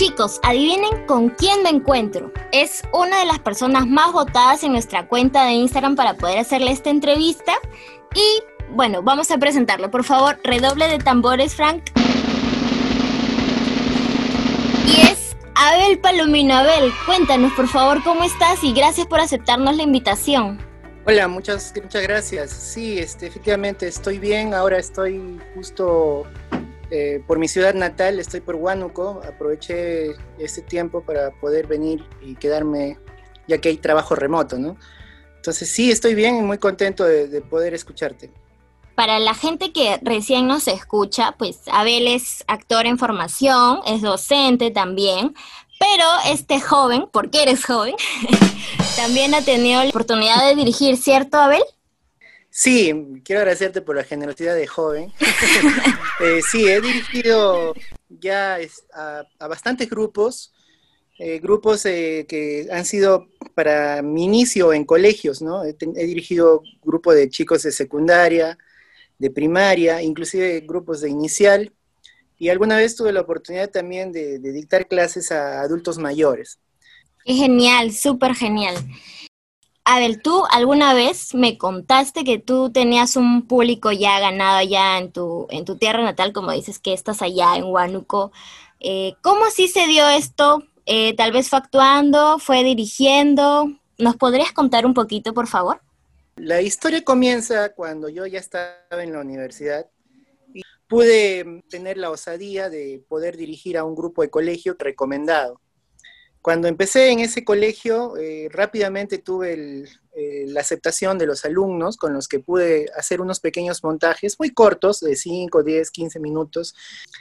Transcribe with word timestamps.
Chicos, 0.00 0.40
adivinen 0.42 1.04
con 1.06 1.28
quién 1.28 1.62
me 1.62 1.68
encuentro. 1.68 2.32
Es 2.52 2.82
una 2.90 3.18
de 3.18 3.26
las 3.26 3.38
personas 3.38 3.86
más 3.86 4.14
votadas 4.14 4.64
en 4.64 4.72
nuestra 4.72 5.06
cuenta 5.06 5.44
de 5.44 5.52
Instagram 5.52 5.94
para 5.94 6.14
poder 6.14 6.38
hacerle 6.38 6.70
esta 6.70 6.88
entrevista. 6.88 7.52
Y 8.14 8.42
bueno, 8.72 9.02
vamos 9.02 9.30
a 9.30 9.36
presentarlo. 9.36 9.90
Por 9.90 10.04
favor, 10.04 10.40
redoble 10.42 10.88
de 10.88 10.96
tambores, 11.00 11.54
Frank. 11.54 11.82
Y 14.86 15.02
es 15.02 15.36
Abel 15.54 15.98
Palomino. 15.98 16.54
Abel, 16.54 16.90
cuéntanos 17.04 17.52
por 17.52 17.68
favor 17.68 18.02
cómo 18.02 18.24
estás 18.24 18.64
y 18.64 18.72
gracias 18.72 19.06
por 19.06 19.20
aceptarnos 19.20 19.76
la 19.76 19.82
invitación. 19.82 20.58
Hola, 21.06 21.28
muchas, 21.28 21.74
muchas 21.82 22.02
gracias. 22.04 22.50
Sí, 22.50 22.98
este, 22.98 23.26
efectivamente 23.26 23.86
estoy 23.86 24.18
bien. 24.18 24.54
Ahora 24.54 24.78
estoy 24.78 25.38
justo 25.54 26.24
eh, 26.90 27.22
por 27.26 27.38
mi 27.38 27.46
ciudad 27.46 27.74
natal, 27.74 28.18
estoy 28.18 28.40
por 28.40 28.56
Huánuco, 28.56 29.20
aproveché 29.26 30.14
este 30.38 30.62
tiempo 30.62 31.02
para 31.02 31.30
poder 31.40 31.66
venir 31.66 32.04
y 32.20 32.34
quedarme, 32.34 32.98
ya 33.46 33.58
que 33.58 33.68
hay 33.68 33.76
trabajo 33.76 34.16
remoto, 34.16 34.58
¿no? 34.58 34.76
Entonces 35.36 35.70
sí, 35.70 35.90
estoy 35.90 36.14
bien 36.14 36.36
y 36.36 36.42
muy 36.42 36.58
contento 36.58 37.04
de, 37.04 37.40
poder 37.42 37.74
escucharte. 37.74 38.30
Para 38.94 39.18
la 39.18 39.34
gente 39.34 39.72
que 39.72 39.98
recién 40.02 40.46
nos 40.46 40.68
escucha, 40.68 41.36
pues 41.38 41.60
Abel 41.72 42.06
es 42.08 42.44
actor 42.48 42.86
en 42.86 42.98
formación, 42.98 43.80
es 43.86 44.02
docente 44.02 44.70
también, 44.70 45.34
pero 45.78 46.04
este 46.26 46.60
joven, 46.60 47.06
porque 47.10 47.42
eres 47.42 47.64
joven, 47.64 47.94
también 48.96 49.32
ha 49.34 49.42
tenido 49.42 49.82
la 49.82 49.88
oportunidad 49.88 50.46
de 50.46 50.56
dirigir, 50.56 50.96
¿cierto, 50.96 51.38
Abel? 51.38 51.62
Sí, 52.50 52.92
quiero 53.24 53.40
agradecerte 53.40 53.80
por 53.80 53.94
la 53.96 54.04
generosidad 54.04 54.54
de 54.54 54.66
joven. 54.66 55.12
Eh, 56.22 56.42
sí, 56.42 56.68
he 56.68 56.82
dirigido 56.82 57.72
ya 58.10 58.58
a, 58.92 59.48
bastantes 59.48 59.88
grupos, 59.88 60.52
eh, 61.18 61.38
grupos 61.38 61.86
eh, 61.86 62.26
que 62.28 62.68
han 62.70 62.84
sido 62.84 63.28
para 63.54 64.02
mi 64.02 64.24
inicio 64.24 64.74
en 64.74 64.84
colegios, 64.84 65.40
¿no? 65.40 65.64
He, 65.64 65.72
dirigido 65.72 66.62
grupos 66.82 67.14
de 67.14 67.30
chicos 67.30 67.62
de 67.62 67.72
secundaria, 67.72 68.58
de 69.18 69.30
primaria, 69.30 70.02
inclusive 70.02 70.60
grupos 70.60 71.00
de 71.00 71.08
inicial, 71.08 71.72
y 72.36 72.50
alguna 72.50 72.76
vez 72.76 72.96
tuve 72.96 73.14
la 73.14 73.22
oportunidad 73.22 73.70
también 73.70 74.12
de, 74.12 74.38
dictar 74.38 74.86
clases 74.86 75.32
a 75.32 75.62
adultos 75.62 75.96
mayores. 75.96 76.58
Es 77.24 77.38
genial, 77.38 77.92
súper 77.92 78.34
genial. 78.34 78.76
Abel, 79.96 80.22
tú 80.22 80.44
alguna 80.52 80.94
vez 80.94 81.34
me 81.34 81.58
contaste 81.58 82.22
que 82.22 82.38
tú 82.38 82.70
tenías 82.70 83.16
un 83.16 83.48
público 83.48 83.90
ya 83.90 84.20
ganado 84.20 84.58
allá 84.58 84.98
en 84.98 85.10
tu, 85.10 85.48
en 85.50 85.64
tu 85.64 85.76
tierra 85.76 86.00
natal, 86.02 86.32
como 86.32 86.52
dices 86.52 86.78
que 86.78 86.92
estás 86.92 87.22
allá 87.22 87.56
en 87.56 87.64
Huánuco. 87.64 88.30
Eh, 88.78 89.14
¿Cómo 89.20 89.44
así 89.46 89.66
se 89.66 89.88
dio 89.88 90.08
esto? 90.08 90.62
Eh, 90.86 91.16
tal 91.16 91.32
vez 91.32 91.48
fue 91.48 91.58
actuando, 91.58 92.38
fue 92.38 92.62
dirigiendo. 92.62 93.72
¿Nos 93.98 94.16
podrías 94.16 94.52
contar 94.52 94.86
un 94.86 94.94
poquito, 94.94 95.34
por 95.34 95.48
favor? 95.48 95.80
La 96.36 96.62
historia 96.62 97.02
comienza 97.02 97.74
cuando 97.74 98.08
yo 98.08 98.26
ya 98.26 98.38
estaba 98.38 98.76
en 99.02 99.12
la 99.12 99.20
universidad 99.20 99.86
y 100.54 100.62
pude 100.86 101.64
tener 101.68 101.98
la 101.98 102.10
osadía 102.10 102.70
de 102.70 103.02
poder 103.08 103.36
dirigir 103.36 103.76
a 103.76 103.82
un 103.82 103.96
grupo 103.96 104.22
de 104.22 104.30
colegio 104.30 104.76
recomendado. 104.78 105.60
Cuando 106.42 106.68
empecé 106.68 107.10
en 107.10 107.20
ese 107.20 107.44
colegio, 107.44 108.16
eh, 108.16 108.48
rápidamente 108.50 109.18
tuve 109.18 109.84
eh, 110.16 110.44
la 110.46 110.60
aceptación 110.60 111.18
de 111.18 111.26
los 111.26 111.44
alumnos 111.44 111.98
con 111.98 112.14
los 112.14 112.28
que 112.28 112.40
pude 112.40 112.86
hacer 112.96 113.20
unos 113.20 113.40
pequeños 113.40 113.84
montajes 113.84 114.36
muy 114.38 114.50
cortos, 114.50 115.00
de 115.00 115.16
5, 115.16 115.62
10, 115.62 115.90
15 115.90 116.18
minutos, 116.18 116.74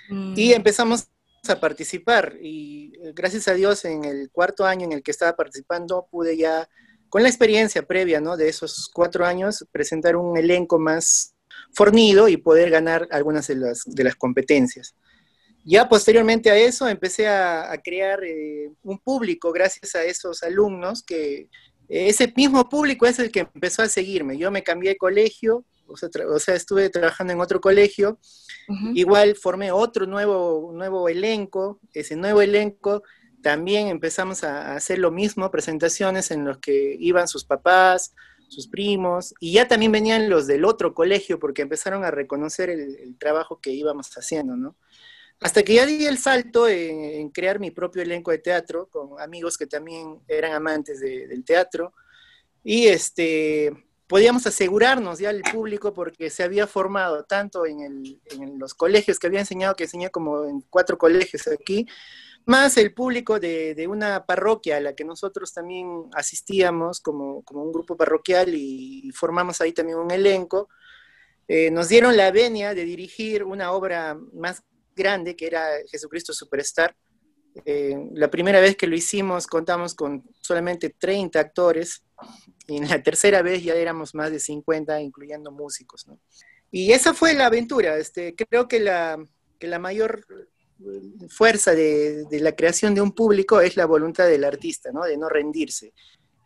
y 0.10 0.14
mm. 0.50 0.54
empezamos 0.54 1.10
a 1.50 1.60
participar. 1.60 2.38
Y 2.42 2.94
eh, 3.04 3.12
gracias 3.14 3.50
a 3.50 3.54
Dios, 3.54 3.84
en 3.84 4.06
el 4.06 4.30
cuarto 4.32 4.66
año 4.66 4.86
en 4.86 4.94
el 4.94 5.04
que 5.04 5.12
estaba 5.12 5.36
participando, 5.36 6.08
pude 6.10 6.38
ya, 6.38 6.70
con 7.10 7.22
la 7.22 7.30
experiencia 7.30 7.86
previa 7.86 8.22
¿no? 8.22 8.38
de 8.38 8.48
esos 8.48 8.90
cuatro 8.94 9.26
años, 9.26 9.66
presentar 9.72 10.16
un 10.16 10.38
elenco 10.38 10.80
más 10.80 11.36
fornido 11.74 12.30
y 12.30 12.38
poder 12.38 12.70
ganar 12.70 13.08
algunas 13.12 13.48
de 13.48 13.56
las, 13.56 13.84
de 13.86 14.04
las 14.04 14.16
competencias. 14.16 14.96
Ya 15.70 15.88
posteriormente 15.88 16.50
a 16.50 16.58
eso 16.58 16.88
empecé 16.88 17.28
a, 17.28 17.80
crear 17.84 18.24
eh, 18.24 18.72
un 18.82 18.98
público 18.98 19.52
gracias 19.52 19.94
a 19.94 20.04
esos 20.04 20.42
alumnos 20.42 21.04
que 21.04 21.48
ese 21.88 22.34
mismo 22.36 22.68
público 22.68 23.06
es 23.06 23.20
el 23.20 23.32
que 23.32 23.42
empezó 23.42 23.84
a 23.84 23.88
seguirme. 23.88 24.36
Yo 24.36 24.50
me 24.50 24.64
cambié 24.64 24.90
de 24.90 24.98
colegio, 24.98 25.64
o 25.86 26.40
sea, 26.40 26.56
estuve 26.56 26.90
trabajando 26.90 27.34
en 27.34 27.40
otro 27.40 27.62
colegio, 27.62 28.18
igual 28.96 29.36
formé 29.36 29.72
otro 29.72 30.08
nuevo, 30.08 30.72
nuevo 30.74 31.08
elenco, 31.08 31.80
ese 31.94 32.16
nuevo 32.16 32.42
elenco 32.42 33.04
también 33.44 33.90
empezamos 33.90 34.44
a, 34.44 34.76
hacer 34.76 34.98
lo 34.98 35.12
mismo, 35.12 35.52
presentaciones 35.52 36.32
en 36.32 36.46
los 36.46 36.58
que 36.58 36.96
iban 37.00 37.28
sus 37.28 37.46
papás, 37.46 38.16
sus 38.48 38.68
primos, 38.68 39.36
y 39.40 39.54
ya 39.54 39.68
también 39.68 39.92
venían 39.92 40.32
los 40.32 40.48
del 40.48 40.66
otro 40.66 40.96
colegio 40.96 41.38
porque 41.38 41.62
empezaron 41.62 42.04
a 42.04 42.10
reconocer 42.10 42.72
el, 42.72 42.96
el 42.96 43.18
trabajo 43.20 43.60
que 43.62 43.70
íbamos 43.70 44.10
haciendo, 44.18 44.56
¿no? 44.56 44.76
Hasta 45.42 45.64
que 45.64 45.76
ya 45.76 45.86
di 45.86 46.06
el 46.06 46.18
salto 46.18 46.68
en, 46.68 47.30
crear 47.30 47.60
mi 47.60 47.72
propio 47.72 48.02
elenco 48.02 48.32
de 48.32 48.40
teatro 48.40 48.88
con 48.90 49.20
amigos 49.22 49.58
que 49.58 49.68
también 49.68 50.20
eran 50.28 50.54
amantes 50.54 51.00
del 51.00 51.44
teatro. 51.46 51.94
Y 52.64 52.88
este, 52.88 53.72
podíamos 54.10 54.46
asegurarnos 54.48 55.20
ya 55.20 55.30
el 55.30 55.44
público 55.44 55.94
porque 55.94 56.32
se 56.32 56.42
había 56.42 56.66
formado 56.66 57.24
tanto 57.26 57.66
en, 57.68 58.20
los 58.58 58.74
colegios 58.74 59.20
que 59.20 59.28
había 59.28 59.40
enseñado, 59.40 59.76
que 59.76 59.84
enseñé 59.84 60.10
como 60.10 60.46
en 60.46 60.62
cuatro 60.70 60.98
colegios 60.98 61.48
aquí, 61.48 61.86
más 62.46 62.78
el 62.78 62.94
público 62.94 63.40
de, 63.40 63.86
una 63.88 64.26
parroquia 64.26 64.78
a 64.78 64.80
la 64.82 64.96
que 64.96 65.06
nosotros 65.06 65.54
también 65.54 66.10
asistíamos 66.14 67.00
como, 67.00 67.44
un 67.50 67.72
grupo 67.72 67.96
parroquial 67.96 68.56
y, 68.56 69.12
formamos 69.14 69.62
ahí 69.62 69.74
también 69.74 70.00
un 70.00 70.10
elenco. 70.10 70.70
Eh, 71.48 71.70
nos 71.70 71.88
dieron 71.88 72.18
la 72.18 72.32
venia 72.32 72.74
de 72.74 72.86
dirigir 72.86 73.44
una 73.44 73.72
obra 73.72 74.18
más 74.34 74.64
grande, 75.00 75.36
que 75.36 75.48
era 75.48 75.66
Jesucristo 75.90 76.34
Superstar. 76.34 76.96
Eh, 77.66 77.96
la 78.14 78.30
primera 78.30 78.60
vez 78.60 78.76
que 78.76 78.86
lo 78.86 78.96
hicimos 78.96 79.48
contamos 79.48 79.96
con 79.96 80.24
solamente 80.40 80.92
30 80.92 81.40
actores 81.40 82.04
y 82.68 82.78
en 82.78 82.88
la 82.88 83.02
tercera 83.02 83.42
vez 83.42 83.64
ya 83.64 83.74
éramos 83.74 84.14
más 84.14 84.32
de 84.32 84.40
50, 84.40 85.02
incluyendo 85.02 85.52
músicos. 85.52 86.06
Y 86.70 86.92
esa 86.92 87.14
fue 87.14 87.34
la 87.34 87.48
aventura. 87.48 87.98
Este, 87.98 88.36
creo 88.36 88.68
que 88.68 88.80
la, 88.80 89.18
que 89.58 89.68
la 89.68 89.80
mayor 89.80 90.26
fuerza 91.30 91.74
de, 91.74 92.26
de, 92.26 92.40
la 92.40 92.56
creación 92.56 92.94
de 92.94 93.02
un 93.02 93.14
público 93.14 93.60
es 93.62 93.76
la 93.76 93.86
voluntad 93.86 94.28
del 94.28 94.44
artista, 94.44 94.92
¿no? 94.92 95.04
de 95.04 95.18
no 95.18 95.30
rendirse. 95.30 95.94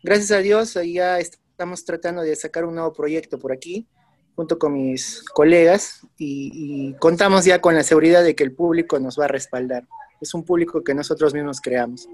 Gracias 0.01 0.31
a 0.31 0.39
Dios, 0.39 0.77
ya 0.85 1.19
estamos 1.19 1.85
tratando 1.85 2.21
de 2.21 2.35
sacar 2.35 2.65
un 2.65 2.75
nuevo 2.75 2.93
proyecto 2.93 3.37
por 3.37 3.51
aquí 3.51 3.87
junto 4.35 4.57
con 4.57 4.73
mis 4.73 5.23
colegas 5.33 6.01
y, 6.17 6.93
contamos 6.99 7.45
ya 7.45 7.59
con 7.59 7.75
la 7.75 7.83
seguridad 7.83 8.23
de 8.23 8.35
que 8.35 8.43
el 8.43 8.53
público 8.53 8.99
nos 8.99 9.19
va 9.19 9.25
a 9.25 9.27
respaldar. 9.27 9.83
Es 10.21 10.33
un 10.33 10.43
público 10.43 10.83
que 10.83 10.93
nosotros 10.93 11.33
mismos 11.33 11.59
creamos. 11.61 12.07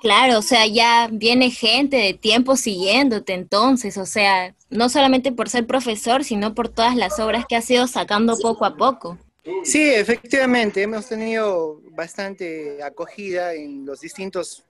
Claro, 0.00 0.38
o 0.38 0.42
sea, 0.42 0.66
ya 0.66 1.08
viene 1.10 1.50
gente 1.50 1.96
de 1.96 2.14
tiempo 2.14 2.56
siguiéndote 2.56 3.32
entonces, 3.32 3.96
o 3.96 4.04
sea, 4.04 4.54
no 4.68 4.88
solamente 4.88 5.32
por 5.32 5.48
ser 5.48 5.66
profesor, 5.66 6.24
sino 6.24 6.54
por 6.54 6.68
todas 6.68 6.94
las 6.94 7.18
obras 7.18 7.46
que 7.48 7.56
has 7.56 7.70
ido 7.70 7.86
sacando 7.86 8.36
poco 8.36 8.66
a 8.66 8.76
poco. 8.76 9.18
Sí, 9.62 9.82
efectivamente, 9.82 10.82
hemos 10.82 11.06
tenido 11.06 11.80
bastante 11.90 12.82
acogida 12.82 13.54
en 13.54 13.84
los 13.86 14.00
distintos 14.00 14.64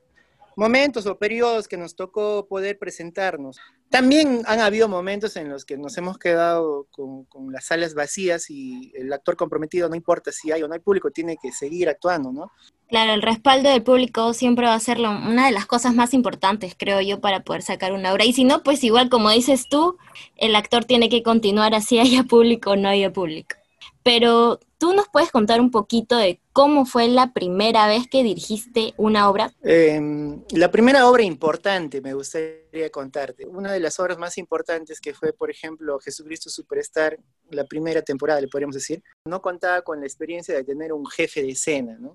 momentos 0.57 1.07
o 1.07 1.19
periodos 1.19 1.69
que 1.69 1.77
nos 1.77 1.97
tocó 1.97 2.47
poder 2.47 2.79
presentarnos. 2.79 3.59
También 3.91 4.43
han 4.47 4.61
habido 4.61 4.89
momentos 4.89 5.37
en 5.37 5.49
los 5.49 5.65
que 5.65 5.77
nos 5.77 5.97
hemos 5.99 6.19
quedado 6.19 6.87
con, 6.91 7.27
las 7.53 7.67
salas 7.67 7.95
vacías 7.95 8.51
y 8.51 8.93
el 8.95 9.13
actor 9.13 9.37
comprometido, 9.37 9.89
no 9.89 9.95
importa 9.95 10.33
si 10.33 10.51
hay 10.51 10.63
o 10.63 10.69
no 10.69 10.75
hay 10.75 10.81
público, 10.81 11.11
tiene 11.11 11.37
que 11.41 11.53
seguir 11.53 11.89
actuando, 11.89 12.33
¿no? 12.33 12.51
Claro, 12.89 13.13
el 13.13 13.23
respaldo 13.23 13.71
del 13.71 13.83
público 13.83 14.35
siempre 14.35 14.67
va 14.67 14.75
a 14.75 14.81
ser 14.81 14.99
una 15.01 15.47
de 15.47 15.53
las 15.53 15.67
cosas 15.67 15.95
más 15.95 16.13
importantes, 16.15 16.75
creo 16.77 17.01
yo, 17.01 17.21
para 17.21 17.43
poder 17.43 17.63
sacar 17.63 17.93
una 17.93 18.13
obra. 18.13 18.25
Y 18.25 18.33
si 18.33 18.45
no, 18.45 18.63
pues 18.63 18.85
igual, 18.85 19.09
como 19.09 19.31
dices 19.31 19.69
tú, 19.69 19.97
el 20.37 20.55
actor 20.55 20.85
tiene 20.85 21.09
que 21.09 21.23
continuar 21.23 21.75
así, 21.75 21.99
haya 22.01 22.25
público 22.25 22.73
o 22.73 22.77
no 22.77 22.89
haya 22.89 23.13
público. 23.13 23.57
Pero 24.05 24.61
¿Tú 24.85 24.93
nos 24.93 25.09
puedes 25.09 25.31
contar 25.31 25.63
un 25.63 25.71
poquito 25.71 26.15
de 26.19 26.43
cómo 26.53 26.85
fue 26.85 27.09
la 27.09 27.33
primera 27.33 27.87
vez 27.87 28.07
que 28.07 28.23
dirigiste 28.23 28.93
una 28.99 29.31
obra? 29.31 29.51
Em, 29.63 30.45
la 30.51 30.71
primera 30.71 31.09
obra 31.09 31.23
importante, 31.23 32.03
me 32.03 32.13
gustaría 32.13 32.91
contarte. 32.91 33.47
Una 33.47 33.73
de 33.73 33.81
las 33.81 33.99
obras 33.99 34.19
más 34.19 34.37
importantes 34.37 35.01
que 35.01 35.15
fue, 35.15 35.33
por 35.33 35.51
ejemplo, 35.51 35.99
Jesucristo 36.01 36.51
Superstar, 36.51 37.19
la 37.49 37.65
primera 37.65 38.03
temporada, 38.03 38.43
le 38.43 38.49
podríamos 38.49 38.75
decir, 38.75 39.03
no 39.25 39.41
contaba 39.41 39.81
con 39.81 40.01
la 40.01 40.07
experiencia 40.07 40.55
de 40.55 40.65
tener 40.65 40.93
un 40.93 41.07
jefe 41.07 41.41
de 41.41 41.53
escena, 41.53 41.97
¿no? 41.99 42.15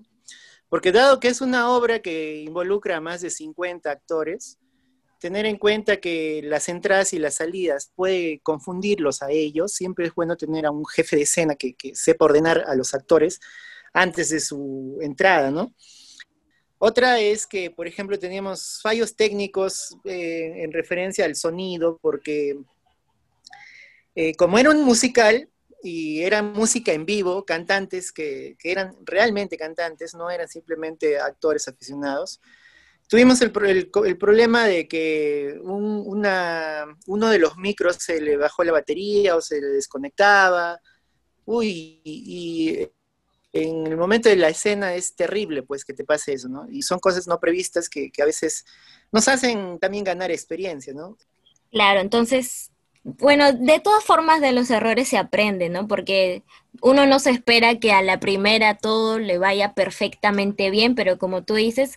Porque 0.68 0.92
dado 0.92 1.18
que 1.18 1.26
es 1.26 1.40
una 1.40 1.72
obra 1.72 1.98
que 1.98 2.42
involucra 2.42 2.98
a 2.98 3.00
más 3.00 3.20
de 3.20 3.30
50 3.30 3.90
actores, 3.90 4.59
tener 5.20 5.46
en 5.46 5.58
cuenta 5.58 5.98
que 5.98 6.40
las 6.42 6.68
entradas 6.68 7.12
y 7.12 7.18
las 7.18 7.36
salidas 7.36 7.92
puede 7.94 8.40
confundirlos 8.40 9.22
a 9.22 9.30
ellos, 9.30 9.72
siempre 9.72 10.06
es 10.06 10.14
bueno 10.14 10.36
tener 10.36 10.66
a 10.66 10.70
un 10.70 10.86
jefe 10.86 11.16
de 11.16 11.22
escena 11.22 11.54
que, 11.54 11.76
sepa 11.94 12.24
ordenar 12.24 12.64
a 12.66 12.74
los 12.74 12.94
actores 12.94 13.38
antes 13.92 14.30
de 14.30 14.40
su 14.40 14.98
entrada, 15.00 15.50
¿no? 15.50 15.74
Otra 16.78 17.20
es 17.20 17.46
que, 17.46 17.70
por 17.70 17.86
ejemplo, 17.86 18.18
teníamos 18.18 18.80
fallos 18.82 19.14
técnicos 19.14 19.96
eh, 20.04 20.64
en 20.64 20.72
referencia 20.72 21.26
al 21.26 21.36
sonido, 21.36 21.98
porque 22.00 22.58
eh, 24.14 24.34
como 24.34 24.58
era 24.58 24.70
un 24.70 24.82
musical 24.82 25.50
y 25.82 26.22
era 26.22 26.42
música 26.42 26.92
en 26.92 27.04
vivo, 27.04 27.44
cantantes 27.44 28.12
que, 28.12 28.56
eran 28.64 28.96
realmente 29.04 29.58
cantantes, 29.58 30.14
no 30.14 30.30
eran 30.30 30.48
simplemente 30.48 31.18
actores 31.18 31.68
aficionados, 31.68 32.40
tuvimos 33.10 33.40
el, 33.42 33.50
problema 33.50 34.66
de 34.66 34.86
que 34.86 35.58
uno 35.64 37.28
de 37.28 37.38
los 37.40 37.56
micros 37.56 37.96
se 37.96 38.20
le 38.20 38.36
bajó 38.36 38.62
la 38.62 38.70
batería 38.70 39.34
o 39.34 39.40
se 39.40 39.60
le 39.60 39.66
desconectaba. 39.66 40.78
Uy, 41.44 42.00
y, 42.04 42.88
en 43.52 43.84
el 43.88 43.96
momento 43.96 44.28
de 44.28 44.36
la 44.36 44.48
escena 44.48 44.94
es 44.94 45.16
terrible, 45.16 45.64
pues, 45.64 45.84
que 45.84 45.92
te 45.92 46.04
pase 46.04 46.34
eso, 46.34 46.48
¿no? 46.48 46.68
Y 46.70 46.82
son 46.82 47.00
cosas 47.00 47.26
no 47.26 47.40
previstas 47.40 47.88
que, 47.88 48.12
que 48.12 48.22
a 48.22 48.26
veces 48.26 48.64
nos 49.10 49.26
hacen 49.26 49.80
también 49.80 50.04
ganar 50.04 50.30
experiencia, 50.30 50.94
¿no? 50.94 51.18
Claro, 51.72 51.98
entonces 51.98 52.69
bueno, 53.02 53.52
de 53.52 53.80
todas 53.80 54.04
formas 54.04 54.40
de 54.40 54.52
los 54.52 54.70
errores 54.70 55.08
se 55.08 55.16
aprende, 55.16 55.68
¿no? 55.70 55.88
Porque 55.88 56.42
uno 56.82 57.06
no 57.06 57.18
se 57.18 57.30
espera 57.30 57.78
que 57.78 57.92
a 57.92 58.02
la 58.02 58.20
primera 58.20 58.76
todo 58.76 59.18
le 59.18 59.38
vaya 59.38 59.74
perfectamente 59.74 60.70
bien, 60.70 60.94
pero 60.94 61.18
como 61.18 61.42
tú 61.42 61.54
dices, 61.54 61.96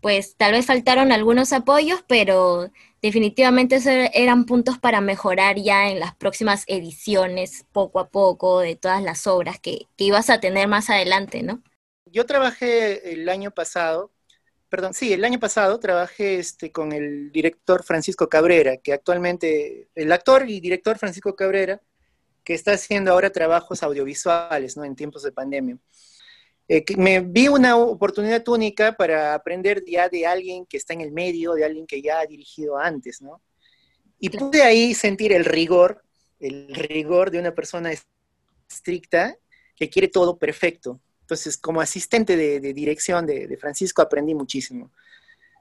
pues 0.00 0.36
tal 0.36 0.52
vez 0.52 0.66
faltaron 0.66 1.12
algunos 1.12 1.52
apoyos, 1.52 2.04
pero 2.06 2.70
definitivamente 3.02 3.78
eran 4.14 4.46
puntos 4.46 4.78
para 4.78 5.00
mejorar 5.00 5.56
ya 5.56 5.90
en 5.90 5.98
las 5.98 6.14
próximas 6.14 6.64
ediciones, 6.68 7.66
poco 7.72 7.98
a 7.98 8.08
poco, 8.08 8.60
de 8.60 8.76
todas 8.76 9.02
las 9.02 9.26
obras 9.26 9.58
que, 9.58 9.88
que 9.96 10.04
ibas 10.04 10.30
a 10.30 10.40
tener 10.40 10.68
más 10.68 10.88
adelante, 10.88 11.42
¿no? 11.42 11.62
Yo 12.06 12.26
trabajé 12.26 13.12
el 13.12 13.28
año 13.28 13.50
pasado 13.50 14.13
perdón, 14.74 14.92
sí, 14.92 15.12
el 15.12 15.24
año 15.24 15.38
pasado 15.38 15.78
trabajé 15.78 16.40
este, 16.40 16.72
con 16.72 16.90
el 16.90 17.30
director 17.30 17.84
Francisco 17.84 18.28
Cabrera, 18.28 18.78
que 18.78 18.92
actualmente, 18.92 19.86
el 19.94 20.10
actor 20.10 20.50
y 20.50 20.58
director 20.58 20.98
Francisco 20.98 21.36
Cabrera, 21.36 21.80
que 22.42 22.54
está 22.54 22.72
haciendo 22.72 23.12
ahora 23.12 23.30
trabajos 23.30 23.84
audiovisuales, 23.84 24.76
¿no? 24.76 24.84
En 24.84 24.96
tiempos 24.96 25.22
de 25.22 25.30
pandemia. 25.30 25.78
Eh, 26.66 26.84
me 26.96 27.20
vi 27.20 27.46
una 27.46 27.76
oportunidad 27.76 28.48
única 28.48 28.96
para 28.96 29.34
aprender 29.34 29.84
ya 29.86 30.08
de 30.08 30.26
alguien 30.26 30.66
que 30.66 30.76
está 30.76 30.92
en 30.92 31.02
el 31.02 31.12
medio, 31.12 31.52
de 31.52 31.64
alguien 31.64 31.86
que 31.86 32.02
ya 32.02 32.18
ha 32.18 32.26
dirigido 32.26 32.76
antes, 32.76 33.22
¿no? 33.22 33.40
Y 34.18 34.28
pude 34.30 34.64
ahí 34.64 34.92
sentir 34.92 35.32
el 35.32 35.44
rigor, 35.44 36.02
el 36.40 36.74
rigor 36.74 37.30
de 37.30 37.38
una 37.38 37.54
persona 37.54 37.92
estricta 38.68 39.38
que 39.76 39.88
quiere 39.88 40.08
todo 40.08 40.36
perfecto, 40.36 40.98
entonces, 41.24 41.56
como 41.56 41.80
asistente 41.80 42.36
de, 42.36 42.60
dirección 42.74 43.24
de, 43.24 43.56
Francisco, 43.56 44.02
aprendí 44.02 44.34
muchísimo. 44.34 44.92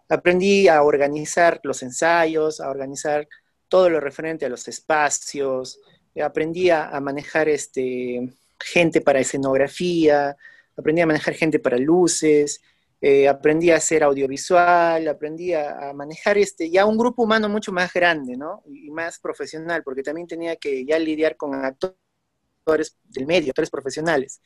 Aprendí 0.09 0.67
a 0.67 0.83
organizar 0.83 1.61
los 1.63 1.81
ensayos, 1.83 2.59
a 2.59 2.69
organizar 2.69 3.29
todo 3.69 3.89
lo 3.89 4.01
referente 4.01 4.45
a 4.45 4.49
los 4.49 4.67
espacios, 4.67 5.79
aprendí 6.21 6.69
a, 6.69 6.99
manejar 6.99 7.47
este, 7.47 8.29
gente 8.59 8.99
para 8.99 9.21
escenografía, 9.21 10.35
aprendí 10.75 11.01
a 11.01 11.07
manejar 11.07 11.33
gente 11.33 11.59
para 11.59 11.77
luces, 11.77 12.61
eh, 12.99 13.29
aprendí 13.29 13.71
a 13.71 13.77
hacer 13.77 14.03
audiovisual, 14.03 15.07
aprendí 15.07 15.53
a, 15.53 15.93
manejar 15.93 16.37
este, 16.37 16.69
ya 16.69 16.85
un 16.85 16.97
grupo 16.97 17.23
humano 17.23 17.47
mucho 17.47 17.71
más 17.71 17.93
grande, 17.93 18.35
¿no? 18.35 18.63
Y 18.65 18.91
más 18.91 19.17
profesional, 19.17 19.81
porque 19.81 20.03
también 20.03 20.27
tenía 20.27 20.57
que 20.57 20.83
ya 20.83 20.99
lidiar 20.99 21.37
con 21.37 21.55
actores 21.55 22.97
del 23.05 23.25
medio, 23.25 23.51
actores 23.51 23.69
profesionales. 23.69 24.41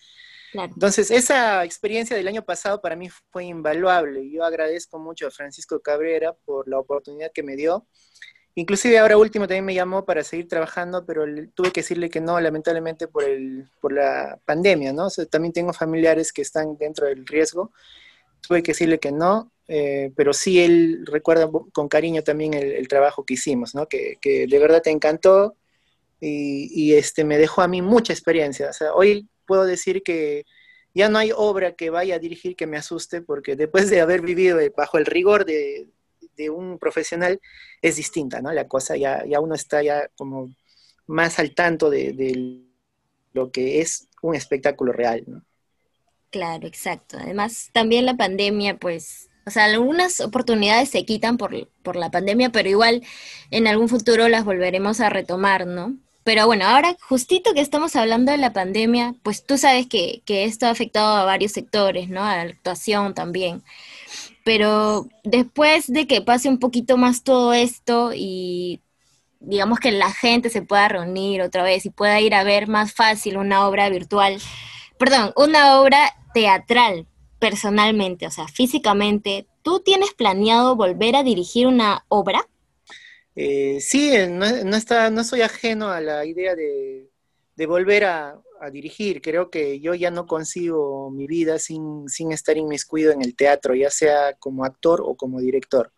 Entonces, 0.53 1.11
esa 1.11 1.63
experiencia 1.63 2.15
del 2.15 2.27
año 2.27 2.43
pasado 2.43 2.81
para 2.81 2.95
mí 2.95 3.09
fue 3.31 3.45
invaluable. 3.45 4.29
Yo 4.29 4.43
agradezco 4.43 4.99
mucho 4.99 5.27
a 5.27 5.31
Francisco 5.31 5.79
Cabrera 5.81 6.33
por 6.45 6.67
la 6.67 6.79
oportunidad 6.79 7.31
que 7.33 7.43
me 7.43 7.55
dio. 7.55 7.87
Inclusive 8.55 8.97
ahora 8.97 9.17
último 9.17 9.47
también 9.47 9.65
me 9.65 9.75
llamó 9.75 10.03
para 10.03 10.23
seguir 10.23 10.47
trabajando, 10.47 11.05
pero 11.05 11.25
tuve 11.53 11.71
que 11.71 11.81
decirle 11.81 12.09
que 12.09 12.21
no, 12.21 12.39
lamentablemente 12.39 13.07
por, 13.07 13.23
el, 13.23 13.69
por 13.79 13.93
la 13.93 14.39
pandemia, 14.45 14.93
¿no? 14.93 15.09
también 15.29 15.53
tengo 15.53 15.73
familiares 15.73 16.33
que 16.33 16.41
están 16.41 16.75
dentro 16.75 17.05
del 17.05 17.27
riesgo. 17.27 17.71
Tuve 18.41 18.63
que 18.63 18.71
decirle 18.71 18.97
que 18.97 19.11
no, 19.11 19.51
eh, 19.67 20.11
pero 20.15 20.33
sí 20.33 20.59
él 20.59 21.05
recuerda 21.05 21.47
con 21.71 21.87
cariño 21.87 22.23
también 22.23 22.55
el, 22.55 22.87
trabajo 22.87 23.25
que 23.25 23.35
hicimos, 23.35 23.75
¿no? 23.75 23.87
Que, 23.87 24.17
que, 24.21 24.47
de 24.47 24.59
verdad 24.59 24.81
te 24.81 24.89
encantó 24.89 25.55
y, 26.19 26.69
y, 26.73 26.95
este, 26.95 27.25
me 27.25 27.37
dejó 27.37 27.61
a 27.61 27.67
mí 27.67 27.81
mucha 27.81 28.13
experiencia. 28.13 28.69
O 28.69 28.73
sea, 28.73 28.93
hoy 28.93 29.27
puedo 29.47 29.65
decir 29.65 30.03
que 30.03 30.45
ya 30.93 31.09
no 31.09 31.19
hay 31.19 31.31
obra 31.31 31.73
que 31.73 31.89
vaya 31.89 32.15
a 32.15 32.19
dirigir 32.19 32.55
que 32.55 32.67
me 32.67 32.77
asuste, 32.77 33.21
porque 33.21 33.55
después 33.55 33.89
de 33.89 34.01
haber 34.01 34.21
vivido 34.21 34.59
bajo 34.75 34.97
el 34.97 35.05
rigor 35.05 35.45
de, 35.45 35.87
un 36.51 36.77
profesional, 36.77 37.39
es 37.81 37.95
distinta, 37.95 38.41
¿no? 38.41 38.51
La 38.51 38.67
cosa 38.67 38.95
ya, 38.95 39.25
ya 39.25 39.39
uno 39.39 39.55
está 39.55 39.81
ya 39.81 40.07
como 40.15 40.53
más 41.07 41.39
al 41.39 41.55
tanto 41.55 41.89
de, 41.89 42.63
lo 43.33 43.51
que 43.51 43.81
es 43.81 44.07
un 44.21 44.35
espectáculo 44.35 44.91
real, 44.91 45.23
¿no? 45.25 45.43
Claro, 46.29 46.67
exacto. 46.67 47.17
Además, 47.19 47.69
también 47.73 48.05
la 48.05 48.17
pandemia, 48.17 48.77
pues, 48.77 49.29
o 49.45 49.51
sea, 49.51 49.65
algunas 49.65 50.19
oportunidades 50.19 50.89
se 50.89 51.05
quitan 51.05 51.37
por, 51.37 51.69
por 51.83 51.95
la 51.95 52.11
pandemia, 52.11 52.51
pero 52.51 52.69
igual 52.69 53.03
en 53.49 53.67
algún 53.67 53.89
futuro 53.89 54.27
las 54.27 54.45
volveremos 54.45 54.99
a 54.99 55.09
retomar, 55.09 55.65
¿no? 55.65 55.97
Pero 56.27 56.45
bueno, 56.45 56.65
ahora 56.65 56.97
justito 57.07 57.53
que 57.53 57.61
estamos 57.61 57.95
hablando 57.95 58.33
de 58.33 58.37
la 58.37 58.51
pandemia, 58.51 59.15
pues 59.23 59.45
tú 59.45 59.57
sabes 59.57 59.87
que, 59.87 60.23
esto 60.27 60.65
ha 60.65 60.71
afectado 60.71 61.15
a 61.15 61.23
varios 61.23 61.53
sectores, 61.53 62.09
¿no? 62.09 62.21
A 62.21 62.35
la 62.35 62.41
actuación 62.41 63.13
también. 63.13 63.63
Pero 64.43 65.07
después 65.23 65.87
de 65.87 66.05
que 66.05 66.21
pase 66.21 66.49
un 66.49 66.59
poquito 66.59 66.97
más 66.97 67.23
todo 67.23 67.53
esto 67.53 68.11
y 68.13 68.81
digamos 69.39 69.79
que 69.79 69.93
la 69.93 70.11
gente 70.11 70.49
se 70.49 70.61
pueda 70.61 70.89
reunir 70.89 71.41
otra 71.41 71.63
vez 71.63 71.85
y 71.85 71.91
pueda 71.91 72.19
ir 72.19 72.35
a 72.35 72.43
ver 72.43 72.67
más 72.67 72.91
fácil 72.93 73.37
una 73.37 73.65
obra 73.65 73.87
virtual, 73.87 74.37
perdón, 74.99 75.31
una 75.37 75.79
obra 75.79 76.13
teatral 76.33 77.07
personalmente, 77.39 78.27
o 78.27 78.31
sea, 78.31 78.49
físicamente, 78.49 79.47
¿tú 79.61 79.79
tienes 79.79 80.13
planeado 80.13 80.75
volver 80.75 81.15
a 81.15 81.23
dirigir 81.23 81.67
una 81.67 82.03
obra? 82.09 82.49
Eh, 83.39 83.79
sí, 83.81 84.11
no, 84.31 84.45
está, 84.75 85.11
no 85.11 85.23
soy 85.23 85.41
ajeno 85.43 85.89
a 85.89 86.01
la 86.01 86.25
idea 86.25 86.55
de, 86.55 87.07
volver 87.67 88.05
a, 88.05 88.41
dirigir. 88.71 89.21
Creo 89.21 89.51
que 89.51 89.79
yo 89.79 89.93
ya 89.93 90.09
no 90.09 90.25
consigo 90.25 91.11
mi 91.11 91.27
vida 91.27 91.59
sin, 91.59 92.09
sin 92.09 92.31
estar 92.31 92.57
inmiscuido 92.57 93.11
en 93.11 93.21
el 93.21 93.35
teatro, 93.35 93.75
ya 93.75 93.91
sea 93.91 94.33
como 94.39 94.65
actor 94.65 95.01
o 95.05 95.15
como 95.15 95.39
director. 95.39 95.93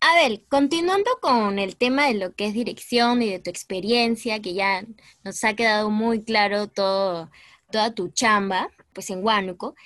A 0.00 0.14
ver, 0.16 0.44
continuando 0.48 1.10
con 1.22 1.60
el 1.60 1.76
tema 1.76 2.08
de 2.08 2.14
lo 2.14 2.34
que 2.34 2.46
es 2.46 2.54
dirección 2.54 3.22
y 3.22 3.30
de 3.30 3.38
tu 3.38 3.48
experiencia, 3.50 4.42
que 4.42 4.54
ya 4.54 4.84
nos 5.22 5.44
ha 5.44 5.54
quedado 5.54 5.90
muy 5.90 6.24
claro 6.24 6.66
todo, 6.66 7.30
toda 7.70 7.94
tu 7.94 8.08
chamba, 8.08 8.70
pues 8.92 9.08
en 9.10 9.24
Huánuco, 9.24 9.76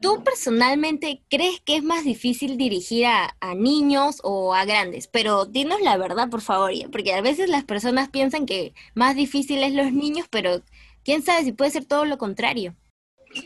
¿Tú 0.00 0.22
personalmente 0.22 1.22
crees 1.30 1.60
que 1.60 1.76
es 1.76 1.82
más 1.82 2.04
difícil 2.04 2.58
dirigir 2.58 3.06
a, 3.06 3.34
niños 3.56 4.20
o 4.22 4.54
a 4.54 4.66
grandes? 4.66 5.08
Pero 5.08 5.46
dinos 5.46 5.80
la 5.80 5.96
verdad, 5.96 6.28
por 6.28 6.42
favor, 6.42 6.70
porque 6.92 7.14
a 7.14 7.22
veces 7.22 7.48
las 7.48 7.64
personas 7.64 8.10
piensan 8.10 8.44
que 8.44 8.74
más 8.94 9.16
difícil 9.16 9.62
es 9.62 9.72
los 9.72 9.92
niños, 9.92 10.26
pero 10.30 10.62
quién 11.02 11.22
sabe 11.22 11.44
si 11.44 11.52
puede 11.52 11.70
ser 11.70 11.86
todo 11.86 12.04
lo 12.04 12.18
contrario. 12.18 12.76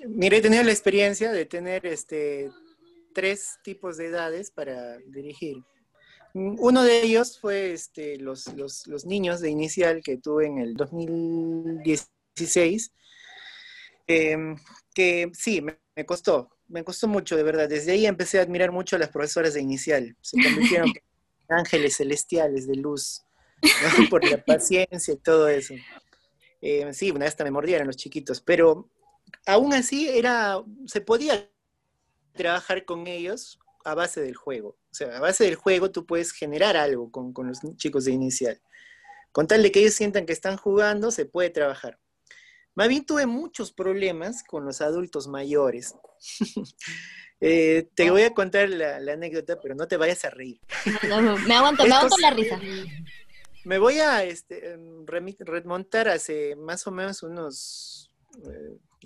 Mira, 0.06 0.36
he 0.36 0.40
tenido 0.40 0.64
la 0.64 0.72
experiencia 0.72 1.30
de 1.30 1.46
tener 1.46 1.86
este, 1.86 2.50
tres 3.14 3.58
tipos 3.62 3.96
de 3.96 4.06
edades 4.06 4.50
para 4.50 4.98
dirigir. 4.98 5.62
Uno 6.34 6.82
de 6.82 7.02
ellos 7.02 7.38
fue 7.38 7.72
este, 7.72 8.18
los, 8.18 8.48
niños 9.04 9.40
de 9.40 9.50
inicial 9.50 10.02
que 10.02 10.16
tuve 10.16 10.46
en 10.46 10.58
el 10.58 10.74
2016, 10.74 12.92
em, 14.06 14.56
que 14.94 15.30
sí, 15.32 15.60
me 15.60 15.78
me 16.00 16.06
costó, 16.06 16.48
me 16.68 16.82
costó 16.82 17.08
mucho, 17.08 17.36
de 17.36 17.42
verdad. 17.42 17.68
Desde 17.68 17.92
ahí 17.92 18.06
empecé 18.06 18.38
a 18.38 18.42
admirar 18.42 18.72
mucho 18.72 18.96
a 18.96 18.98
las 18.98 19.10
profesoras 19.10 19.52
de 19.52 19.60
inicial. 19.60 20.16
Se 20.22 20.42
convirtieron 20.42 20.88
en 21.48 21.56
ángeles 21.58 21.98
celestiales 21.98 22.66
de 22.66 22.76
luz, 22.76 23.22
por 24.08 24.24
la 24.24 24.42
paciencia 24.42 25.12
y 25.12 25.18
todo 25.18 25.46
eso. 25.46 25.74
Eh, 26.62 26.90
sí, 26.94 27.10
una 27.10 27.26
vez 27.26 27.34
hasta 27.34 27.44
me 27.44 27.50
mordieron 27.50 27.86
los 27.86 27.98
chiquitos, 27.98 28.40
pero 28.40 28.88
aún 29.44 29.74
así 29.74 30.08
era, 30.08 30.64
se 30.86 31.02
podía 31.02 31.50
trabajar 32.32 32.86
con 32.86 33.06
ellos 33.06 33.58
a 33.84 33.94
base 33.94 34.22
del 34.22 34.36
juego. 34.36 34.78
O 34.90 34.94
sea, 34.94 35.18
a 35.18 35.20
base 35.20 35.44
del 35.44 35.56
juego 35.56 35.90
tú 35.90 36.06
puedes 36.06 36.32
generar 36.32 36.78
algo 36.78 37.10
con, 37.10 37.34
con 37.34 37.46
los 37.48 37.58
chicos 37.76 38.06
de 38.06 38.12
inicial. 38.12 38.58
Con 39.32 39.46
tal 39.46 39.62
de 39.62 39.70
que 39.70 39.80
ellos 39.80 39.94
sientan 39.94 40.24
que 40.24 40.32
están 40.32 40.56
jugando, 40.56 41.10
se 41.10 41.26
puede 41.26 41.50
trabajar. 41.50 41.98
Más 42.74 42.88
bien 42.88 43.04
tuve 43.04 43.26
muchos 43.26 43.72
problemas 43.72 44.42
con 44.42 44.64
los 44.64 44.80
adultos 44.80 45.28
mayores. 45.28 45.94
Eh, 47.42 47.88
te 47.94 48.10
voy 48.10 48.20
a 48.20 48.34
contar 48.34 48.68
la, 48.68 48.96
anécdota, 48.96 49.58
pero 49.58 49.74
no 49.74 49.88
te 49.88 49.96
vayas 49.96 50.26
a 50.26 50.28
reír. 50.28 50.60
me 51.46 51.54
aguanto, 51.54 51.86
me 51.86 51.94
aguanto 51.94 52.18
la 52.18 52.32
risa. 52.32 52.60
Me 53.64 53.78
voy 53.78 53.98
a 53.98 54.24
este, 54.24 54.72
em, 54.72 55.06
remontar 55.06 56.08
hace 56.08 56.54
más 56.56 56.86
o 56.86 56.90
menos 56.90 57.22
unos, 57.22 58.10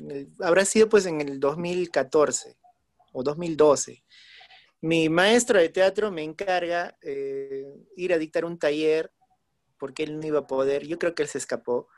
eh, 0.09 0.27
habrá 0.41 0.65
sido 0.65 0.89
pues 0.89 1.07
en 1.07 1.21
el 1.21 1.39
2014 1.39 2.57
o 3.13 3.23
2012. 3.23 4.03
mi 4.81 5.09
maestro 5.09 5.59
de 5.59 5.69
teatro 5.69 6.11
me 6.11 6.25
encarga 6.25 6.99
eh, 7.03 7.73
ir 7.97 8.13
a 8.13 8.19
dictar 8.19 8.45
un 8.45 8.59
taller, 8.59 9.13
porque 9.79 10.03
él 10.03 10.19
no 10.19 10.27
iba 10.27 10.41
a 10.41 10.47
poder, 10.47 10.87
yo 10.87 10.99
creo 10.99 11.15
que 11.15 11.23
él 11.23 11.29
se 11.29 11.39
escapó, 11.39 11.89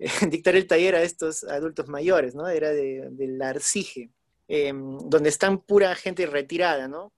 dictar 0.30 0.56
el 0.56 0.66
taller 0.66 0.94
a 0.94 1.02
estos 1.02 1.44
adultos 1.44 1.88
mayores, 1.88 2.34
¿no? 2.34 2.48
Era 2.48 2.70
de, 2.70 3.08
del 3.10 3.40
Arcije, 3.40 4.10
em, 4.48 4.98
donde 4.98 5.28
están 5.28 5.60
pura 5.60 5.94
gente 5.94 6.26
retirada, 6.26 6.88
¿no? 6.88 7.12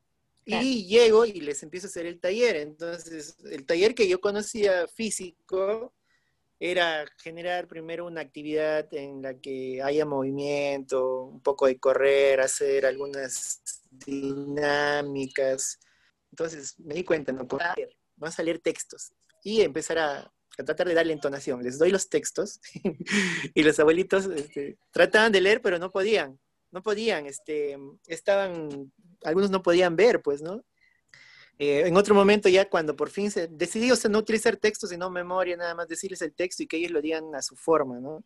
Y 0.45 0.87
llego 0.87 1.25
y 1.25 1.41
les 1.41 1.63
empiezo 1.63 1.87
a 1.87 1.91
hacer 1.91 2.07
el 2.07 2.19
taller. 2.19 2.57
Entonces, 2.57 3.37
el 3.45 3.65
taller 3.65 3.95
que 3.95 4.09
yo 4.09 4.21
conocía 4.21 4.89
físico 4.89 5.95
era 6.59 7.07
generar 7.19 7.69
primero 7.69 8.07
una 8.07 8.23
actividad 8.23 8.93
en 8.93 9.23
la 9.23 9.35
que 9.35 9.81
haya 9.83 10.05
movimiento, 10.05 11.25
un 11.25 11.41
poco 11.41 11.67
de 11.67 11.79
correr, 11.79 12.41
hacer 12.41 12.87
algunas 12.87 13.63
dinámicas. 13.91 15.79
Entonces 16.31 16.75
me 16.81 16.95
di 16.95 17.05
cuenta, 17.05 17.31
no 17.33 17.47
puedo 17.47 17.65
van 18.17 18.29
a 18.29 18.33
salir 18.33 18.61
textos 18.61 19.13
y 19.43 19.63
empezar 19.63 19.99
a, 19.99 20.33
tratar 20.57 20.89
de 20.89 20.95
darle 20.95 21.13
entonación. 21.13 21.63
Les 21.63 21.79
doy 21.79 21.91
los 21.91 22.09
textos 22.09 22.61
y 23.55 23.63
los 23.63 23.79
abuelitos 23.79 24.27
este, 24.27 24.79
trataban 24.91 25.33
de 25.33 25.41
leer, 25.41 25.63
pero 25.63 25.79
no 25.79 25.91
podían, 25.91 26.39
no 26.71 26.83
podían, 26.83 27.27
este, 27.27 27.79
estaban, 28.07 28.93
algunos 29.25 29.51
no 29.51 29.63
podían 29.63 29.97
ver, 29.97 30.23
pues, 30.23 30.43
¿no? 30.43 30.65
Eh, 31.59 31.87
en 31.87 31.97
otro 31.97 32.15
momento 32.15 32.49
ya 32.49 32.69
cuando 32.69 32.97
por 32.97 33.11
fin 33.11 33.31
se 33.31 33.47
decidió 33.47 33.95
no 34.11 34.19
utilizar 34.19 34.57
textos 34.57 34.91
sino 34.91 35.11
memoria, 35.11 35.57
nada 35.57 35.75
más 35.75 35.87
decirles 35.87 36.23
el 36.23 36.33
texto 36.33 36.63
y 36.63 36.67
que 36.67 36.79
ellos 36.79 36.91
lo 36.91 37.01
digan 37.01 37.35
a 37.35 37.43
su 37.43 37.57
forma, 37.57 38.01
¿no? 38.01 38.25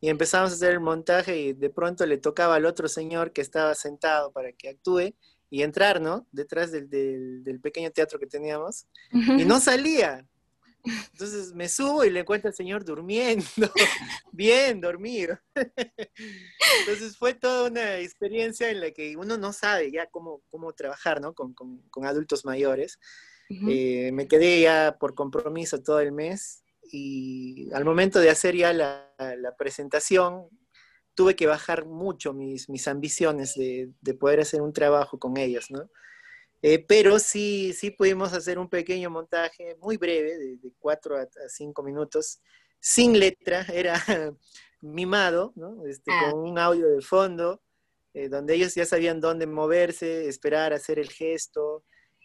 Y 0.00 0.08
empezamos 0.08 0.52
a 0.52 0.54
hacer 0.54 0.72
el 0.72 0.80
montaje 0.80 1.36
y 1.36 1.52
de 1.54 1.70
pronto 1.70 2.06
le 2.06 2.18
tocaba 2.18 2.54
al 2.54 2.66
otro 2.66 2.88
señor 2.88 3.32
que 3.32 3.40
estaba 3.40 3.74
sentado 3.74 4.30
para 4.30 4.52
que 4.52 4.68
actúe 4.68 5.12
y 5.50 5.62
entrar, 5.62 6.00
¿no? 6.00 6.26
Detrás 6.30 6.70
del, 6.70 6.88
del, 6.88 7.60
pequeño 7.60 7.90
teatro 7.90 8.18
que 8.18 8.26
teníamos. 8.26 8.86
Y 9.12 9.44
no 9.44 9.58
salía. 9.58 10.24
Entonces 10.84 11.52
me 11.54 11.68
subo 11.68 12.04
y 12.04 12.10
le 12.10 12.20
encuentro 12.20 12.48
al 12.48 12.54
señor 12.54 12.84
durmiendo, 12.84 13.44
bien 14.32 14.80
dormido. 14.80 15.38
Entonces 16.80 17.16
fue 17.16 17.34
toda 17.34 17.68
una 17.70 17.98
experiencia 17.98 18.70
en 18.70 18.80
la 18.80 18.90
que 18.90 19.16
uno 19.16 19.36
no 19.36 19.52
sabe 19.52 19.90
ya 19.90 20.06
cómo, 20.06 20.42
cómo 20.50 20.72
trabajar, 20.72 21.20
¿no? 21.20 21.34
Con, 21.34 21.54
con, 21.54 21.78
con 21.90 22.06
adultos 22.06 22.44
mayores. 22.44 22.98
eh, 23.68 24.10
me 24.12 24.28
quedé 24.28 24.60
ya 24.60 24.96
por 25.00 25.14
compromiso 25.14 25.82
todo 25.82 26.00
el 26.00 26.12
mes 26.12 26.62
y 26.90 27.72
al 27.72 27.84
momento 27.84 28.20
de 28.20 28.30
hacer 28.30 28.56
ya 28.56 28.72
la, 28.72 29.54
presentación, 29.58 30.48
tuve 31.14 31.34
que 31.34 31.46
bajar 31.46 31.84
mucho 31.84 32.32
mis, 32.32 32.68
mis 32.68 32.86
ambiciones 32.88 33.54
de, 33.54 33.90
de, 34.00 34.14
poder 34.14 34.40
hacer 34.40 34.62
un 34.62 34.72
trabajo 34.72 35.18
con 35.18 35.36
ellos, 35.36 35.70
¿no? 35.70 35.90
Eh, 36.60 36.84
pero 36.86 37.18
sí, 37.18 37.72
sí 37.72 37.90
pudimos 37.90 38.32
hacer 38.32 38.58
un 38.58 38.68
pequeño 38.68 39.10
montaje 39.10 39.76
muy 39.80 39.96
breve, 39.96 40.36
de, 40.38 40.56
de 40.56 40.72
cuatro 40.78 41.16
a, 41.16 41.28
cinco 41.48 41.82
minutos, 41.82 42.40
sin 42.80 43.18
letra, 43.18 43.64
era 43.72 43.94
mimado, 44.80 45.52
¿no? 45.56 45.86
Este, 45.86 46.10
ah. 46.12 46.30
Con 46.30 46.40
un 46.40 46.58
audio 46.58 46.88
de 46.88 47.00
fondo, 47.00 47.62
eh, 48.14 48.28
donde 48.28 48.54
ellos 48.54 48.74
ya 48.74 48.86
sabían 48.86 49.20
dónde 49.20 49.46
moverse, 49.46 50.26
esperar, 50.28 50.72
hacer 50.72 50.98
el 50.98 51.10
gesto, 51.10 51.84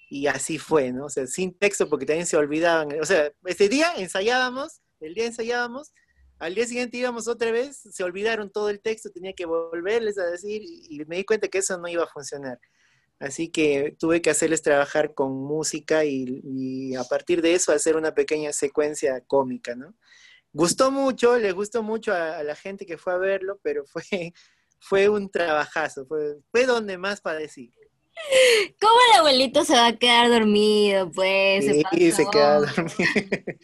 y 0.09 0.27
así 0.27 0.57
fue, 0.57 0.91
¿no? 0.91 1.05
O 1.05 1.09
sea, 1.09 1.27
sin 1.27 1.57
texto 1.57 1.89
porque 1.89 2.05
también 2.05 2.27
se 2.27 2.37
olvidaban. 2.37 2.99
O 3.01 3.05
sea, 3.05 3.31
ese 3.45 3.69
día 3.69 3.93
ensayábamos, 3.97 4.81
el 4.99 5.13
día 5.13 5.25
ensayábamos, 5.25 5.91
al 6.39 6.55
día 6.55 6.65
siguiente 6.65 6.97
íbamos 6.97 7.27
otra 7.27 7.51
vez, 7.51 7.77
se 7.77 8.03
olvidaron 8.03 8.51
todo 8.51 8.69
el 8.69 8.81
texto, 8.81 9.09
tenía 9.11 9.33
que 9.33 9.45
volverles 9.45 10.17
a 10.17 10.25
decir 10.25 10.61
y 10.63 11.03
me 11.05 11.17
di 11.17 11.23
cuenta 11.25 11.47
que 11.47 11.59
eso 11.59 11.77
no 11.77 11.87
iba 11.87 12.03
a 12.03 12.07
funcionar. 12.07 12.59
Así 13.19 13.49
que 13.49 13.95
tuve 13.97 14.21
que 14.21 14.29
hacerles 14.29 14.61
trabajar 14.61 15.13
con 15.13 15.31
música 15.31 16.03
y, 16.05 16.95
a 16.95 17.03
partir 17.03 17.41
de 17.41 17.53
eso 17.53 17.71
hacer 17.71 17.95
una 17.95 18.13
pequeña 18.13 18.51
secuencia 18.51 19.21
cómica, 19.21 19.75
¿no? 19.75 19.93
Gustó 20.51 20.91
mucho, 20.91 21.37
le 21.37 21.51
gustó 21.51 21.83
mucho 21.83 22.13
a, 22.13 22.43
la 22.43 22.55
gente 22.55 22.85
que 22.85 22.97
fue 22.97 23.13
a 23.13 23.17
verlo, 23.17 23.59
pero 23.63 23.85
fue, 23.85 24.03
fue 24.79 25.09
un 25.09 25.29
trabajazo, 25.29 26.05
fue, 26.05 26.37
fue 26.51 26.65
donde 26.65 26.97
más 26.97 27.21
padecí. 27.21 27.73
¿Cómo 28.79 28.93
el 29.11 29.19
abuelito 29.19 29.65
se 29.65 29.73
va 29.73 29.87
a 29.87 29.97
quedar 29.97 30.29
dormido, 30.29 31.11
pues? 31.11 31.65
Sí, 31.65 32.11
se, 32.11 32.25
queda 32.31 32.59
dormido. 32.59 32.93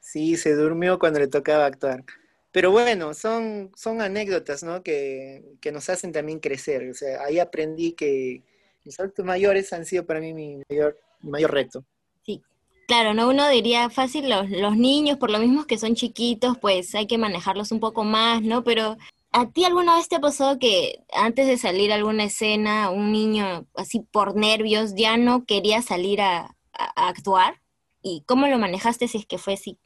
sí, 0.00 0.36
se 0.36 0.54
durmió 0.54 0.98
cuando 0.98 1.20
le 1.20 1.28
tocaba 1.28 1.66
actuar. 1.66 2.04
Pero 2.50 2.70
bueno, 2.70 3.14
son, 3.14 3.70
son 3.76 4.00
anécdotas, 4.00 4.62
¿no? 4.62 4.82
Que, 4.82 5.44
nos 5.72 5.88
hacen 5.90 6.12
también 6.12 6.40
crecer. 6.40 6.90
O 6.90 6.94
sea, 6.94 7.22
ahí 7.24 7.38
aprendí 7.38 7.92
que 7.92 8.42
los 8.88 8.98
adultos 9.00 9.24
mayores 9.24 9.70
han 9.74 9.84
sido 9.84 10.06
para 10.06 10.18
mí 10.20 10.32
mi 10.32 10.62
mayor, 10.68 10.98
mi 11.20 11.30
mayor 11.30 11.52
reto. 11.52 11.84
Sí, 12.24 12.42
claro, 12.86 13.12
¿no? 13.12 13.28
Uno 13.28 13.46
diría 13.48 13.90
fácil, 13.90 14.30
los, 14.30 14.48
los 14.48 14.76
niños, 14.76 15.18
por 15.18 15.30
lo 15.30 15.38
mismo 15.38 15.66
que 15.66 15.76
son 15.76 15.94
chiquitos, 15.94 16.56
pues 16.58 16.94
hay 16.94 17.06
que 17.06 17.18
manejarlos 17.18 17.70
un 17.70 17.80
poco 17.80 18.04
más, 18.04 18.42
¿no? 18.42 18.64
Pero 18.64 18.96
¿A 19.30 19.50
ti 19.50 19.64
alguna 19.64 19.96
vez 19.96 20.08
te 20.08 20.16
ha 20.16 20.20
pasado 20.20 20.58
que 20.58 21.04
antes 21.12 21.46
de 21.46 21.58
salir 21.58 21.92
a 21.92 21.96
alguna 21.96 22.24
escena, 22.24 22.90
un 22.90 23.12
niño 23.12 23.66
así 23.74 24.00
por 24.00 24.34
nervios 24.34 24.94
ya 24.94 25.18
no 25.18 25.44
quería 25.44 25.82
salir 25.82 26.20
a, 26.20 26.54
actuar? 26.72 27.60
¿Y 28.00 28.22
cómo 28.24 28.46
lo 28.46 28.58
manejaste 28.58 29.06
si 29.06 29.18
es 29.18 29.26
que 29.26 29.36
fue 29.36 29.54
así? 29.54 29.78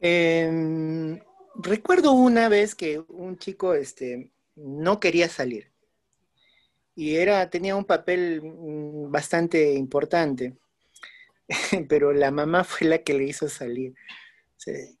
Em, 0.00 1.18
recuerdo 1.54 2.12
una 2.12 2.48
vez 2.48 2.74
que 2.74 2.98
un 3.08 3.38
chico 3.38 3.72
este, 3.72 4.32
no 4.54 5.00
quería 5.00 5.28
salir 5.28 5.73
y 6.94 7.16
era, 7.16 7.50
tenía 7.50 7.76
un 7.76 7.84
papel 7.84 8.42
mm, 8.42 9.10
bastante 9.10 9.74
importante, 9.74 10.56
pero 11.88 12.12
la 12.12 12.30
mamá 12.30 12.64
fue 12.64 12.86
la 12.86 12.98
que 12.98 13.14
le 13.14 13.24
hizo 13.24 13.48
salir. 13.48 13.94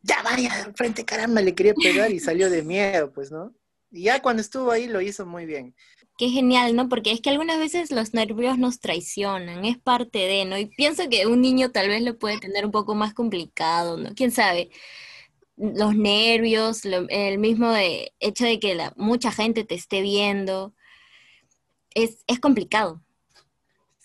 ya 0.02 0.22
vaya 0.22 0.72
frente, 0.74 1.04
caramba, 1.04 1.40
le 1.40 1.54
quería 1.54 1.74
pegar 1.74 2.10
y 2.10 2.20
salió 2.20 2.50
de 2.50 2.62
miedo, 2.62 3.12
pues, 3.12 3.30
¿no? 3.30 3.54
Y 3.90 4.04
ya 4.04 4.20
cuando 4.20 4.42
estuvo 4.42 4.70
ahí 4.72 4.88
lo 4.88 5.00
hizo 5.00 5.24
muy 5.24 5.46
bien. 5.46 5.74
Qué 6.18 6.28
genial, 6.28 6.76
¿no? 6.76 6.88
Porque 6.88 7.12
es 7.12 7.20
que 7.20 7.30
algunas 7.30 7.58
veces 7.58 7.90
los 7.90 8.14
nervios 8.14 8.58
nos 8.58 8.80
traicionan, 8.80 9.64
es 9.64 9.78
parte 9.78 10.18
de, 10.18 10.44
¿no? 10.44 10.58
Y 10.58 10.66
pienso 10.66 11.08
que 11.08 11.26
un 11.26 11.40
niño 11.40 11.70
tal 11.70 11.88
vez 11.88 12.02
lo 12.02 12.18
puede 12.18 12.38
tener 12.38 12.64
un 12.64 12.72
poco 12.72 12.94
más 12.94 13.14
complicado, 13.14 13.96
¿no? 13.96 14.14
¿Quién 14.14 14.30
sabe? 14.32 14.70
Los 15.56 15.94
nervios, 15.96 16.82
el 16.84 17.38
mismo 17.38 17.72
de, 17.72 18.12
hecho 18.20 18.44
de 18.44 18.58
que 18.60 18.74
la, 18.74 18.92
mucha 18.96 19.32
gente 19.32 19.64
te 19.64 19.74
esté 19.76 20.02
viendo, 20.02 20.74
es, 21.94 22.24
es 22.26 22.40
complicado. 22.40 23.00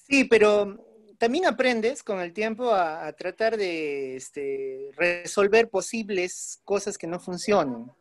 Sí, 0.08 0.24
pero 0.24 0.86
también 1.19 1.46
aprendes 1.46 2.01
con 2.01 2.19
el 2.22 2.34
tiempo 2.34 2.72
a, 2.72 3.12
tratar 3.13 3.58
de 3.58 4.15
este, 4.15 4.89
resolver 4.96 5.69
posibles 5.69 6.62
cosas 6.63 6.98
que 6.98 7.08
no 7.08 7.19
funcionan. 7.19 7.91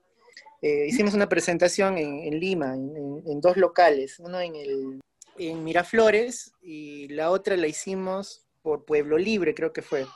Eh, 0.63 0.87
hicimos 0.89 1.15
una 1.15 1.29
presentación 1.29 1.99
en, 1.99 2.39
Lima, 2.41 2.75
en, 2.75 3.41
dos 3.41 3.57
locales, 3.57 4.19
uno 4.19 4.41
en, 4.41 4.57
el, 4.57 5.01
en 5.37 5.65
Miraflores 5.65 6.53
y 6.63 7.09
la 7.09 7.31
otra 7.31 7.57
la 7.57 7.67
hicimos 7.67 8.47
por 8.63 8.85
Pueblo 8.85 9.19
Libre, 9.19 9.55
creo 9.55 9.73
que 9.73 9.83
fue. 9.83 10.07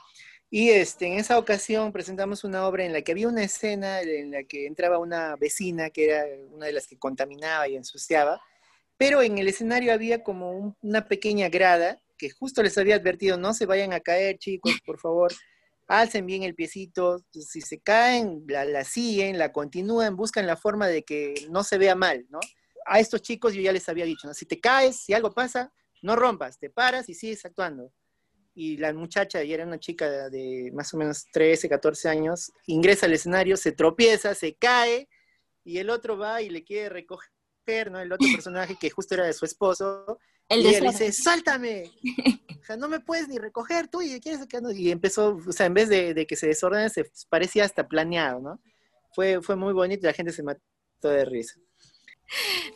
Y 0.49 0.69
este, 0.69 1.07
en 1.07 1.13
esa 1.13 1.39
ocasión 1.39 1.91
presentamos 1.91 2.43
una 2.43 2.67
obra 2.67 2.85
en 2.85 2.93
la 2.93 3.01
que 3.01 3.11
había 3.11 3.27
una 3.27 3.43
escena 3.43 4.01
en 4.01 4.31
la 4.31 4.43
que 4.43 4.67
entraba 4.67 4.97
una 4.97 5.35
vecina 5.35 5.89
que 5.89 6.05
era 6.05 6.25
una 6.51 6.67
de 6.67 6.73
las 6.73 6.87
que 6.87 6.97
contaminaba 6.97 7.67
y 7.67 7.75
ensuciaba, 7.75 8.41
pero 8.97 9.21
en 9.21 9.37
el 9.37 9.47
escenario 9.47 9.93
había 9.93 10.23
como 10.23 10.75
una 10.81 11.07
pequeña 11.07 11.49
grada 11.49 11.99
que 12.17 12.29
justo 12.29 12.63
les 12.63 12.77
había 12.77 12.95
advertido, 12.95 13.37
no 13.37 13.53
se 13.53 13.65
vayan 13.65 13.93
a 13.93 13.99
caer 13.99 14.37
chicos, 14.37 14.73
por 14.85 14.99
favor 14.99 15.33
alcen 15.87 16.25
bien 16.25 16.43
el 16.43 16.55
piecito, 16.55 17.23
si 17.31 17.61
se 17.61 17.79
caen, 17.79 18.43
la, 18.47 18.83
siguen, 18.83 19.37
la 19.37 19.51
continúan, 19.51 20.15
buscan 20.15 20.47
la 20.47 20.57
forma 20.57 20.87
de 20.87 21.03
que 21.03 21.47
no 21.49 21.63
se 21.63 21.77
vea 21.77 21.95
mal, 21.95 22.25
¿no? 22.29 22.39
A 22.85 22.99
estos 22.99 23.21
chicos 23.21 23.53
yo 23.53 23.61
ya 23.61 23.71
les 23.71 23.87
había 23.89 24.05
dicho, 24.05 24.27
¿no? 24.27 24.33
si 24.33 24.45
te 24.45 24.59
caes, 24.59 24.97
si 24.97 25.13
algo 25.13 25.33
pasa, 25.33 25.71
no 26.01 26.15
rompas, 26.15 26.59
te 26.59 26.69
paras 26.69 27.07
y 27.09 27.13
sigues 27.13 27.45
actuando. 27.45 27.91
Y 28.55 28.77
la 28.77 28.93
muchacha, 28.93 29.43
y 29.43 29.53
era 29.53 29.65
una 29.65 29.79
chica 29.79 30.29
de 30.29 30.69
más 30.73 30.93
o 30.93 30.97
menos 30.97 31.25
13, 31.31 31.69
14 31.69 32.09
años, 32.09 32.51
ingresa 32.67 33.05
al 33.05 33.13
escenario, 33.13 33.57
se 33.57 33.71
tropieza, 33.71 34.35
se 34.35 34.53
cae, 34.55 35.07
y 35.63 35.77
el 35.77 35.89
otro 35.89 36.17
va 36.17 36.41
y 36.41 36.49
le 36.49 36.63
quiere 36.63 36.89
recoger, 36.89 37.31
¿no? 37.91 37.99
El 37.99 38.11
otro 38.11 38.27
personaje 38.33 38.77
que 38.79 38.89
justo 38.89 39.15
era 39.15 39.25
de 39.25 39.33
su 39.33 39.45
esposo, 39.45 40.19
y 40.49 40.75
él 40.75 40.83
dice, 40.83 41.11
¡sáltame! 41.11 41.91
O 42.63 42.65
sea, 42.65 42.77
no 42.77 42.87
me 42.87 43.01
puedes 43.01 43.27
ni 43.27 43.37
recoger 43.37 43.89
tú 43.89 44.01
y 44.01 44.21
quieres 44.21 44.47
Y 44.73 44.89
empezó, 44.89 45.35
o 45.35 45.51
sea, 45.51 45.65
en 45.65 45.73
vez 45.73 45.89
de, 45.89 46.25
que 46.25 46.37
se 46.37 46.47
desordene, 46.47 46.89
se 46.89 47.03
parecía 47.27 47.65
hasta 47.65 47.89
planeado, 47.89 48.39
¿no? 48.39 48.61
Fue, 49.13 49.41
fue 49.41 49.57
muy 49.57 49.73
bonito 49.73 50.05
y 50.05 50.07
la 50.07 50.13
gente 50.13 50.31
se 50.31 50.43
mató 50.43 50.61
de 51.01 51.25
risa. 51.25 51.59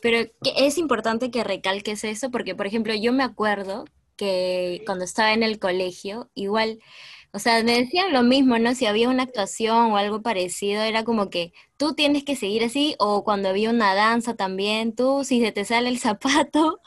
Pero 0.01 0.29
es 0.57 0.77
importante 0.77 1.31
que 1.31 1.45
recalques 1.45 2.03
eso 2.03 2.29
porque, 2.31 2.53
por 2.53 2.67
ejemplo, 2.67 2.93
yo 2.95 3.13
me 3.13 3.23
acuerdo 3.23 3.85
que 4.17 4.83
cuando 4.85 5.05
estaba 5.05 5.31
en 5.31 5.41
el 5.41 5.57
colegio, 5.57 6.29
igual 6.33 6.79
O 7.33 7.39
sea, 7.39 7.63
me 7.63 7.77
decían 7.77 8.13
lo 8.13 8.23
mismo, 8.23 8.57
¿no? 8.57 8.73
Si 8.73 8.85
había 8.85 9.09
una 9.09 9.23
actuación 9.23 9.91
o 9.91 9.97
algo 9.97 10.21
parecido, 10.21 10.81
era 10.81 11.03
como 11.03 11.29
que 11.29 11.53
tú 11.77 11.93
tienes 11.93 12.23
que 12.23 12.35
seguir 12.35 12.63
así, 12.63 12.95
o 12.99 13.23
cuando 13.23 13.49
había 13.49 13.69
una 13.69 13.93
danza 13.93 14.35
también, 14.35 14.95
tú, 14.95 15.23
si 15.23 15.41
se 15.41 15.51
te 15.51 15.65
sale 15.65 15.89
el 15.89 15.99
zapato, 15.99 16.79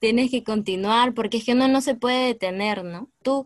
tienes 0.00 0.30
que 0.30 0.44
continuar, 0.44 1.14
porque 1.14 1.38
es 1.38 1.44
que 1.44 1.52
uno 1.52 1.68
no 1.68 1.80
se 1.80 1.94
puede 1.94 2.26
detener, 2.26 2.84
¿no? 2.84 3.08
Tú 3.22 3.44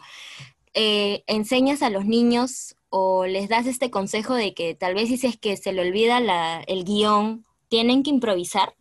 eh, 0.74 1.22
enseñas 1.26 1.82
a 1.82 1.90
los 1.90 2.06
niños 2.06 2.76
o 2.90 3.26
les 3.26 3.48
das 3.48 3.66
este 3.66 3.90
consejo 3.90 4.34
de 4.34 4.54
que 4.54 4.74
tal 4.74 4.94
vez 4.94 5.08
si 5.08 5.26
es 5.26 5.36
que 5.36 5.56
se 5.56 5.72
le 5.72 5.82
olvida 5.82 6.18
el 6.66 6.84
guion, 6.84 7.44
tienen 7.68 8.02
que 8.02 8.10
improvisar. 8.10 8.74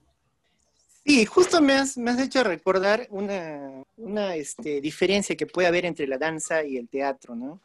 Sí, 1.08 1.26
justo 1.26 1.62
me 1.62 1.72
has, 1.72 1.98
me 1.98 2.12
has 2.12 2.20
hecho 2.20 2.44
recordar 2.44 3.08
una, 3.12 3.82
una 3.96 4.36
este, 4.36 4.82
diferencia 4.82 5.38
que 5.38 5.48
puede 5.48 5.70
haber 5.70 5.86
entre 5.86 6.06
la 6.06 6.18
danza 6.18 6.66
y 6.66 6.76
el 6.76 6.90
teatro, 6.90 7.34
¿no? 7.34 7.62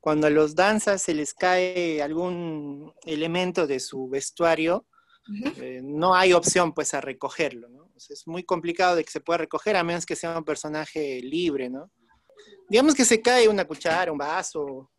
Cuando 0.00 0.28
a 0.28 0.30
los 0.30 0.54
danzas 0.54 1.02
se 1.02 1.12
les 1.12 1.34
cae 1.34 2.00
algún 2.00 2.94
elemento 3.04 3.66
de 3.66 3.80
su 3.80 4.08
vestuario, 4.08 4.86
eh, 5.60 5.82
no 5.84 6.14
hay 6.14 6.32
opción 6.32 6.72
pues 6.72 6.94
a 6.94 7.02
recogerlo, 7.02 7.68
¿no? 7.68 7.90
es 7.96 8.26
muy 8.26 8.44
complicado 8.44 8.96
de 8.96 9.04
que 9.04 9.10
se 9.10 9.20
pueda 9.20 9.38
recoger 9.38 9.76
a 9.76 9.84
menos 9.84 10.06
que 10.06 10.16
sea 10.16 10.38
un 10.38 10.44
personaje 10.44 11.20
libre, 11.20 11.68
¿no? 11.68 11.90
Digamos 12.68 12.94
que 12.94 13.04
se 13.04 13.20
cae 13.20 13.48
una 13.48 13.66
cuchara, 13.66 14.12
un 14.12 14.18
vaso, 14.18 14.90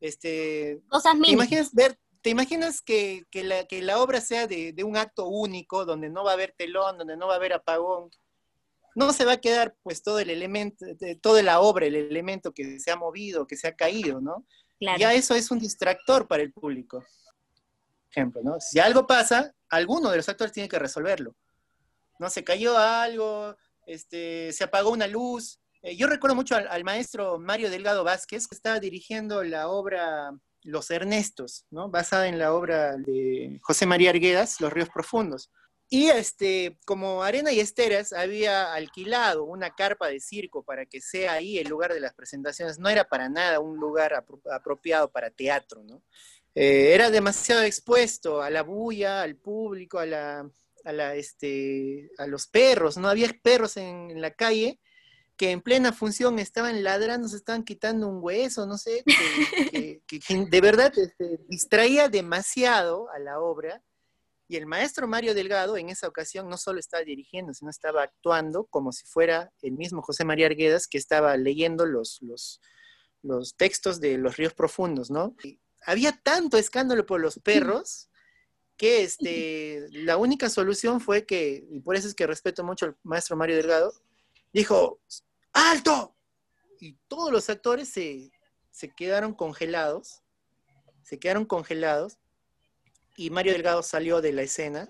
este... 0.00 0.80
Cosas 0.88 1.14
mínimas. 1.14 1.48
¿Te 1.48 1.54
imaginas 1.54 1.74
ver 1.74 1.98
¿Te 2.22 2.30
imaginas 2.30 2.80
que, 2.82 3.26
la, 3.32 3.98
obra 3.98 4.20
sea 4.20 4.46
de, 4.46 4.74
un 4.84 4.96
acto 4.96 5.26
único, 5.26 5.84
donde 5.84 6.10
no 6.10 6.24
va 6.24 6.32
a 6.32 6.34
haber 6.34 6.54
telón, 6.56 6.98
donde 6.98 7.16
no 7.16 7.26
va 7.28 7.34
a 7.34 7.36
haber 7.36 7.52
apagón? 7.52 8.10
No 8.94 9.12
se 9.12 9.24
va 9.24 9.32
a 9.32 9.40
quedar 9.40 9.76
pues 9.82 10.02
todo 10.02 10.18
el 10.18 10.30
elemento, 10.30 10.84
toda 11.20 11.42
la 11.42 11.60
obra, 11.60 11.86
el 11.86 11.94
elemento 11.94 12.52
que 12.52 12.80
se 12.80 12.90
ha 12.90 12.96
movido, 12.96 13.46
que 13.46 13.56
se 13.56 13.68
ha 13.68 13.76
caído, 13.76 14.20
¿no? 14.20 14.44
Ya 14.80 15.12
eso 15.14 15.34
es 15.34 15.50
un 15.50 15.58
distractor 15.58 16.26
para 16.26 16.42
el 16.42 16.52
público. 16.52 17.04
Ejemplo, 18.10 18.42
¿no? 18.42 18.60
Si 18.60 18.78
algo 18.80 19.06
pasa, 19.06 19.54
alguno 19.68 20.10
de 20.10 20.16
los 20.16 20.28
actores 20.28 20.52
tiene 20.52 20.68
que 20.68 20.78
resolverlo. 20.78 21.36
¿No? 22.18 22.30
Se 22.30 22.42
cayó 22.42 22.76
algo, 22.76 23.56
este, 23.86 24.52
se 24.52 24.64
apagó 24.64 24.90
una 24.90 25.06
luz. 25.06 25.60
Eh, 25.82 25.96
yo 25.96 26.08
recuerdo 26.08 26.34
mucho 26.34 26.56
al, 26.56 26.66
al, 26.66 26.82
maestro 26.82 27.38
Mario 27.38 27.70
Delgado 27.70 28.02
Vázquez, 28.02 28.48
que 28.48 28.56
estaba 28.56 28.80
dirigiendo 28.80 29.44
la 29.44 29.68
obra 29.68 30.32
los 30.62 30.90
Ernestos, 30.90 31.66
¿no? 31.70 31.88
basada 31.88 32.28
en 32.28 32.38
la 32.38 32.54
obra 32.54 32.96
de 32.96 33.58
José 33.62 33.86
María 33.86 34.10
Arguedas, 34.10 34.60
Los 34.60 34.72
Ríos 34.72 34.88
Profundos. 34.88 35.50
Y 35.90 36.08
este, 36.08 36.78
como 36.84 37.22
Arena 37.22 37.50
y 37.50 37.60
Esteras 37.60 38.12
había 38.12 38.74
alquilado 38.74 39.44
una 39.44 39.74
carpa 39.74 40.08
de 40.08 40.20
circo 40.20 40.62
para 40.62 40.84
que 40.84 41.00
sea 41.00 41.32
ahí 41.32 41.58
el 41.58 41.68
lugar 41.68 41.94
de 41.94 42.00
las 42.00 42.12
presentaciones, 42.12 42.78
no 42.78 42.90
era 42.90 43.08
para 43.08 43.30
nada 43.30 43.58
un 43.60 43.78
lugar 43.78 44.12
apropiado 44.52 45.10
para 45.10 45.30
teatro, 45.30 45.82
¿no? 45.84 46.02
Eh, 46.54 46.92
era 46.92 47.10
demasiado 47.10 47.62
expuesto 47.62 48.42
a 48.42 48.50
la 48.50 48.62
bulla, 48.62 49.22
al 49.22 49.36
público, 49.36 49.98
a, 49.98 50.04
la, 50.04 50.50
a, 50.84 50.92
la, 50.92 51.14
este, 51.14 52.10
a 52.18 52.26
los 52.26 52.46
perros, 52.48 52.98
¿no? 52.98 53.08
Había 53.08 53.28
perros 53.42 53.78
en 53.78 54.20
la 54.20 54.32
calle 54.32 54.78
que 55.38 55.52
en 55.52 55.62
plena 55.62 55.92
función 55.92 56.40
estaban 56.40 56.82
ladrando, 56.82 57.28
se 57.28 57.36
estaban 57.36 57.62
quitando 57.62 58.08
un 58.08 58.18
hueso, 58.20 58.66
no 58.66 58.76
sé, 58.76 59.04
que, 60.06 60.46
de 60.50 60.60
verdad 60.60 60.92
este, 60.98 61.38
distraía 61.48 62.08
demasiado 62.08 63.08
a 63.10 63.20
la 63.20 63.40
obra. 63.40 63.82
Y 64.50 64.56
el 64.56 64.66
maestro 64.66 65.06
Mario 65.06 65.34
Delgado 65.34 65.76
en 65.76 65.90
esa 65.90 66.08
ocasión 66.08 66.48
no 66.48 66.56
solo 66.56 66.80
estaba 66.80 67.04
dirigiendo, 67.04 67.54
sino 67.54 67.70
estaba 67.70 68.02
actuando 68.02 68.64
como 68.64 68.92
si 68.92 69.06
fuera 69.06 69.52
el 69.62 69.72
mismo 69.72 70.02
José 70.02 70.24
María 70.24 70.46
Arguedas 70.46 70.88
que 70.88 70.98
estaba 70.98 71.36
leyendo 71.36 71.86
los, 71.86 72.18
los, 72.22 73.54
textos 73.56 74.00
de 74.00 74.18
Los 74.18 74.38
Ríos 74.38 74.54
Profundos, 74.54 75.10
¿no? 75.10 75.36
había 75.82 76.12
tanto 76.12 76.56
escándalo 76.56 77.06
por 77.06 77.20
los 77.20 77.38
perros 77.38 78.10
que 78.76 79.02
este, 79.02 79.86
la 79.90 80.16
única 80.16 80.48
solución 80.48 81.00
fue 81.00 81.26
que, 81.26 81.66
y 81.70 81.80
por 81.80 81.96
eso 81.96 82.08
es 82.08 82.14
que 82.14 82.26
respeto 82.26 82.64
mucho 82.64 82.86
al 82.86 82.96
maestro 83.02 83.36
Mario 83.36 83.56
Delgado, 83.56 83.92
dijo, 84.52 85.00
¡alto! 85.58 86.14
Y 86.80 86.94
todos 87.08 87.32
los 87.32 87.50
actores 87.50 87.88
se, 87.88 88.30
quedaron 88.96 89.34
congelados, 89.34 90.22
se 91.02 91.18
quedaron 91.18 91.44
congelados, 91.44 92.18
y 93.16 93.30
Mario 93.30 93.52
Delgado 93.52 93.82
salió 93.82 94.20
de 94.20 94.32
la 94.32 94.42
escena, 94.42 94.88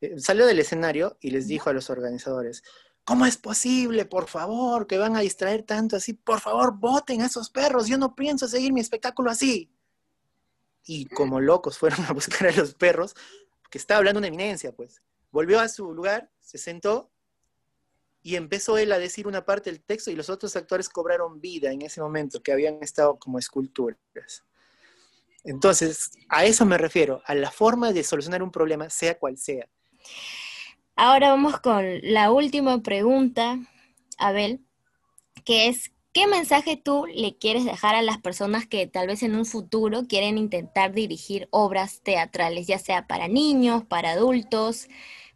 eh, 0.00 0.18
salió 0.18 0.46
del 0.46 0.58
escenario 0.58 1.18
y 1.20 1.30
les 1.30 1.46
dijo 1.48 1.68
a 1.68 1.74
los 1.74 1.90
organizadores, 1.90 2.62
¿cómo 3.04 3.26
es 3.26 3.36
posible, 3.36 4.06
por 4.06 4.28
favor, 4.28 4.86
que 4.86 4.96
van 4.96 5.16
a 5.16 5.20
distraer 5.20 5.62
tanto 5.62 5.96
así? 5.96 6.14
Por 6.14 6.40
favor, 6.40 6.78
voten 6.78 7.20
a 7.20 7.26
esos 7.26 7.50
perros, 7.50 7.86
yo 7.86 7.98
no 7.98 8.14
pienso 8.14 8.48
seguir 8.48 8.72
mi 8.72 8.80
espectáculo 8.80 9.30
así. 9.30 9.70
Y 10.84 11.06
como 11.06 11.40
locos 11.40 11.76
fueron 11.78 12.04
a 12.06 12.12
buscar 12.12 12.48
a 12.48 12.52
los 12.52 12.74
perros, 12.74 13.14
que 13.70 13.78
estaba 13.78 13.98
hablando 13.98 14.18
una 14.18 14.28
eminencia, 14.28 14.74
pues. 14.74 15.02
Volvió 15.30 15.60
a 15.60 15.68
su 15.68 15.92
lugar, 15.92 16.30
se 16.40 16.56
sentó 16.56 17.10
y 18.26 18.34
empezó 18.34 18.76
él 18.76 18.90
a 18.90 18.98
decir 18.98 19.28
una 19.28 19.44
parte 19.44 19.70
del 19.70 19.80
texto 19.80 20.10
y 20.10 20.16
los 20.16 20.30
otros 20.30 20.56
actores 20.56 20.88
cobraron 20.88 21.40
vida 21.40 21.70
en 21.70 21.82
ese 21.82 22.00
momento, 22.00 22.42
que 22.42 22.50
habían 22.50 22.82
estado 22.82 23.20
como 23.20 23.38
esculturas. 23.38 24.42
Entonces, 25.44 26.10
a 26.28 26.44
eso 26.44 26.66
me 26.66 26.76
refiero, 26.76 27.22
a 27.24 27.36
la 27.36 27.52
forma 27.52 27.92
de 27.92 28.02
solucionar 28.02 28.42
un 28.42 28.50
problema, 28.50 28.90
sea 28.90 29.16
cual 29.16 29.38
sea. 29.38 29.68
Ahora 30.96 31.30
vamos 31.30 31.60
con 31.60 31.84
la 32.02 32.32
última 32.32 32.82
pregunta, 32.82 33.60
Abel, 34.18 34.58
que 35.44 35.68
es, 35.68 35.92
¿qué 36.12 36.26
mensaje 36.26 36.76
tú 36.76 37.06
le 37.06 37.38
quieres 37.38 37.64
dejar 37.64 37.94
a 37.94 38.02
las 38.02 38.18
personas 38.18 38.66
que 38.66 38.88
tal 38.88 39.06
vez 39.06 39.22
en 39.22 39.36
un 39.36 39.46
futuro 39.46 40.08
quieren 40.08 40.36
intentar 40.36 40.92
dirigir 40.92 41.46
obras 41.52 42.00
teatrales, 42.02 42.66
ya 42.66 42.80
sea 42.80 43.06
para 43.06 43.28
niños, 43.28 43.84
para 43.84 44.10
adultos? 44.10 44.88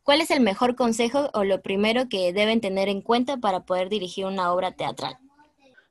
¿Cuál 0.02 0.22
es 0.22 0.30
el 0.30 0.40
mejor 0.40 0.76
consejo 0.76 1.30
o 1.34 1.44
lo 1.44 1.60
primero 1.62 2.08
que 2.08 2.32
deben 2.32 2.60
tener 2.60 2.88
en 2.88 3.02
cuenta 3.02 3.36
para 3.36 3.64
poder 3.64 3.88
dirigir 3.88 4.24
una 4.24 4.52
obra 4.52 4.72
teatral? 4.72 5.18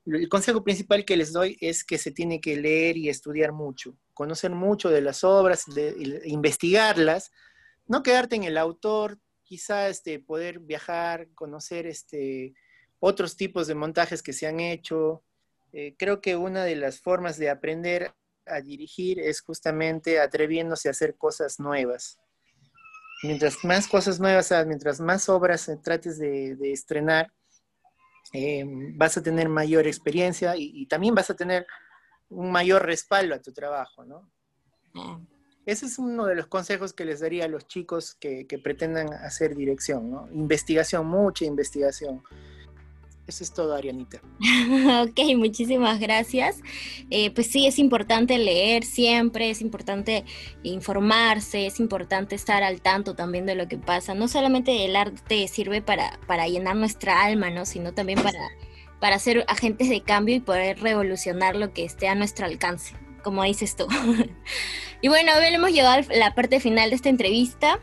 El 0.06 0.28
consejo 0.28 0.64
principal 0.64 1.04
que 1.04 1.16
les 1.16 1.32
doy 1.32 1.56
es 1.60 1.84
que 1.84 1.98
se 1.98 2.10
tiene 2.10 2.40
que 2.40 2.56
leer 2.56 2.96
y 2.96 3.08
estudiar 3.08 3.52
mucho, 3.52 3.96
conocer 4.14 4.50
mucho 4.50 4.88
de 4.88 5.02
las 5.02 5.22
obras, 5.22 5.64
investigarlas, 6.24 7.30
no 7.86 8.02
quedarte 8.02 8.36
en 8.36 8.44
el 8.44 8.56
autor, 8.56 9.18
quizá 9.44 9.88
este, 9.88 10.18
poder 10.18 10.58
viajar, 10.58 11.28
conocer 11.34 11.86
este, 11.86 12.54
otros 12.98 13.36
tipos 13.36 13.66
de 13.66 13.74
montajes 13.74 14.22
que 14.22 14.32
se 14.32 14.46
han 14.46 14.58
hecho. 14.58 15.22
Eh, 15.72 15.94
creo 15.96 16.20
que 16.20 16.34
una 16.34 16.64
de 16.64 16.76
las 16.76 17.00
formas 17.00 17.36
de 17.36 17.50
aprender 17.50 18.12
a 18.46 18.60
dirigir 18.60 19.20
es 19.20 19.40
justamente 19.40 20.18
atreviéndose 20.18 20.88
a 20.88 20.92
hacer 20.92 21.16
cosas 21.16 21.60
nuevas 21.60 22.18
mientras 23.22 23.64
más 23.64 23.86
cosas 23.86 24.20
nuevas, 24.20 24.52
mientras 24.66 25.00
más 25.00 25.28
obras 25.28 25.70
trates 25.82 26.18
de, 26.18 26.56
estrenar, 26.72 27.32
eh, 28.32 28.64
vas 28.94 29.16
a 29.16 29.22
tener 29.22 29.48
mayor 29.48 29.86
experiencia 29.86 30.54
y, 30.56 30.86
también 30.86 31.14
vas 31.14 31.30
a 31.30 31.34
tener 31.34 31.66
un 32.28 32.52
mayor 32.52 32.84
respaldo 32.84 33.34
a 33.34 33.40
tu 33.40 33.52
trabajo, 33.52 34.04
¿no? 34.04 34.30
Ah. 34.94 35.20
Ese 35.66 35.86
es 35.86 35.98
uno 35.98 36.24
de 36.26 36.34
los 36.34 36.46
consejos 36.46 36.92
que 36.92 37.04
les 37.04 37.20
daría 37.20 37.44
a 37.44 37.48
los 37.48 37.66
chicos 37.66 38.14
que, 38.14 38.46
que 38.46 38.58
pretendan 38.58 39.12
hacer 39.12 39.54
dirección, 39.54 40.10
¿no? 40.10 40.28
Investigación, 40.32 41.06
mucha 41.06 41.44
investigación. 41.44 42.22
Eso 43.30 43.44
es 43.44 43.52
todo, 43.52 43.76
Arianita. 43.76 44.20
ok, 45.02 45.36
muchísimas 45.36 46.00
gracias. 46.00 46.58
Eh, 47.10 47.30
pues 47.30 47.46
sí, 47.46 47.64
es 47.64 47.78
importante 47.78 48.36
leer 48.38 48.82
siempre, 48.82 49.50
es 49.50 49.60
importante 49.60 50.24
informarse, 50.64 51.64
es 51.64 51.78
importante 51.78 52.34
estar 52.34 52.64
al 52.64 52.80
tanto 52.80 53.14
también 53.14 53.46
de 53.46 53.54
lo 53.54 53.68
que 53.68 53.78
pasa. 53.78 54.14
No 54.14 54.26
solamente 54.26 54.84
el 54.84 54.96
arte 54.96 55.46
sirve 55.46 55.80
para, 55.80 56.18
para 56.26 56.48
llenar 56.48 56.74
nuestra 56.74 57.22
alma, 57.22 57.50
¿no? 57.50 57.66
Sino 57.66 57.94
también 57.94 58.20
para, 58.20 58.48
para 58.98 59.20
ser 59.20 59.44
agentes 59.46 59.88
de 59.88 60.02
cambio 60.02 60.34
y 60.34 60.40
poder 60.40 60.80
revolucionar 60.80 61.54
lo 61.54 61.72
que 61.72 61.84
esté 61.84 62.08
a 62.08 62.16
nuestro 62.16 62.46
alcance, 62.46 62.96
como 63.22 63.44
dices 63.44 63.76
tú. 63.76 63.86
y 65.02 65.06
bueno, 65.06 65.30
hemos 65.40 65.70
llegado 65.70 66.02
a 66.02 66.16
la 66.16 66.34
parte 66.34 66.58
final 66.58 66.90
de 66.90 66.96
esta 66.96 67.10
entrevista. 67.10 67.78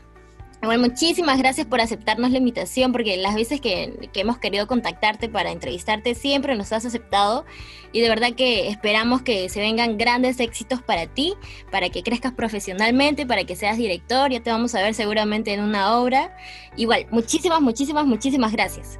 Bueno, 0.61 0.87
muchísimas 0.87 1.37
gracias 1.37 1.67
por 1.67 1.81
aceptarnos 1.81 2.31
la 2.31 2.39
invitación, 2.39 2.91
porque 2.91 3.15
las 3.17 3.35
veces 3.35 3.61
que, 3.61 4.09
que, 4.11 4.21
hemos 4.21 4.39
querido 4.39 4.65
contactarte 4.65 5.29
para 5.29 5.51
entrevistarte 5.51 6.15
siempre 6.15 6.55
nos 6.55 6.73
has 6.73 6.83
aceptado 6.83 7.45
y 7.91 8.01
de 8.01 8.09
verdad 8.09 8.33
que 8.33 8.67
esperamos 8.67 9.21
que 9.21 9.49
se 9.49 9.59
vengan 9.59 9.97
grandes 9.97 10.39
éxitos 10.39 10.81
para 10.81 11.05
ti, 11.05 11.35
para 11.71 11.89
que 11.89 12.01
crezcas 12.01 12.33
profesionalmente, 12.33 13.25
para 13.27 13.43
que 13.43 13.55
seas 13.55 13.77
director, 13.77 14.31
ya 14.31 14.41
te 14.41 14.49
vamos 14.49 14.73
a 14.73 14.81
ver 14.81 14.95
seguramente 14.95 15.53
en 15.53 15.61
una 15.61 15.99
obra. 15.99 16.35
Igual, 16.75 17.05
muchísimas, 17.11 17.61
muchísimas, 17.61 18.05
muchísimas 18.05 18.51
gracias. 18.51 18.97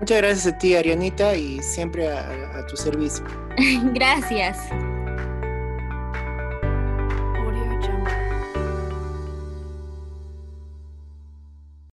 Muchas 0.00 0.18
gracias 0.18 0.54
a 0.54 0.58
ti, 0.58 0.74
Arianita, 0.74 1.36
y 1.36 1.60
siempre 1.60 2.08
a 2.08 2.66
tu 2.66 2.76
servicio. 2.76 3.24
gracias. 3.92 4.58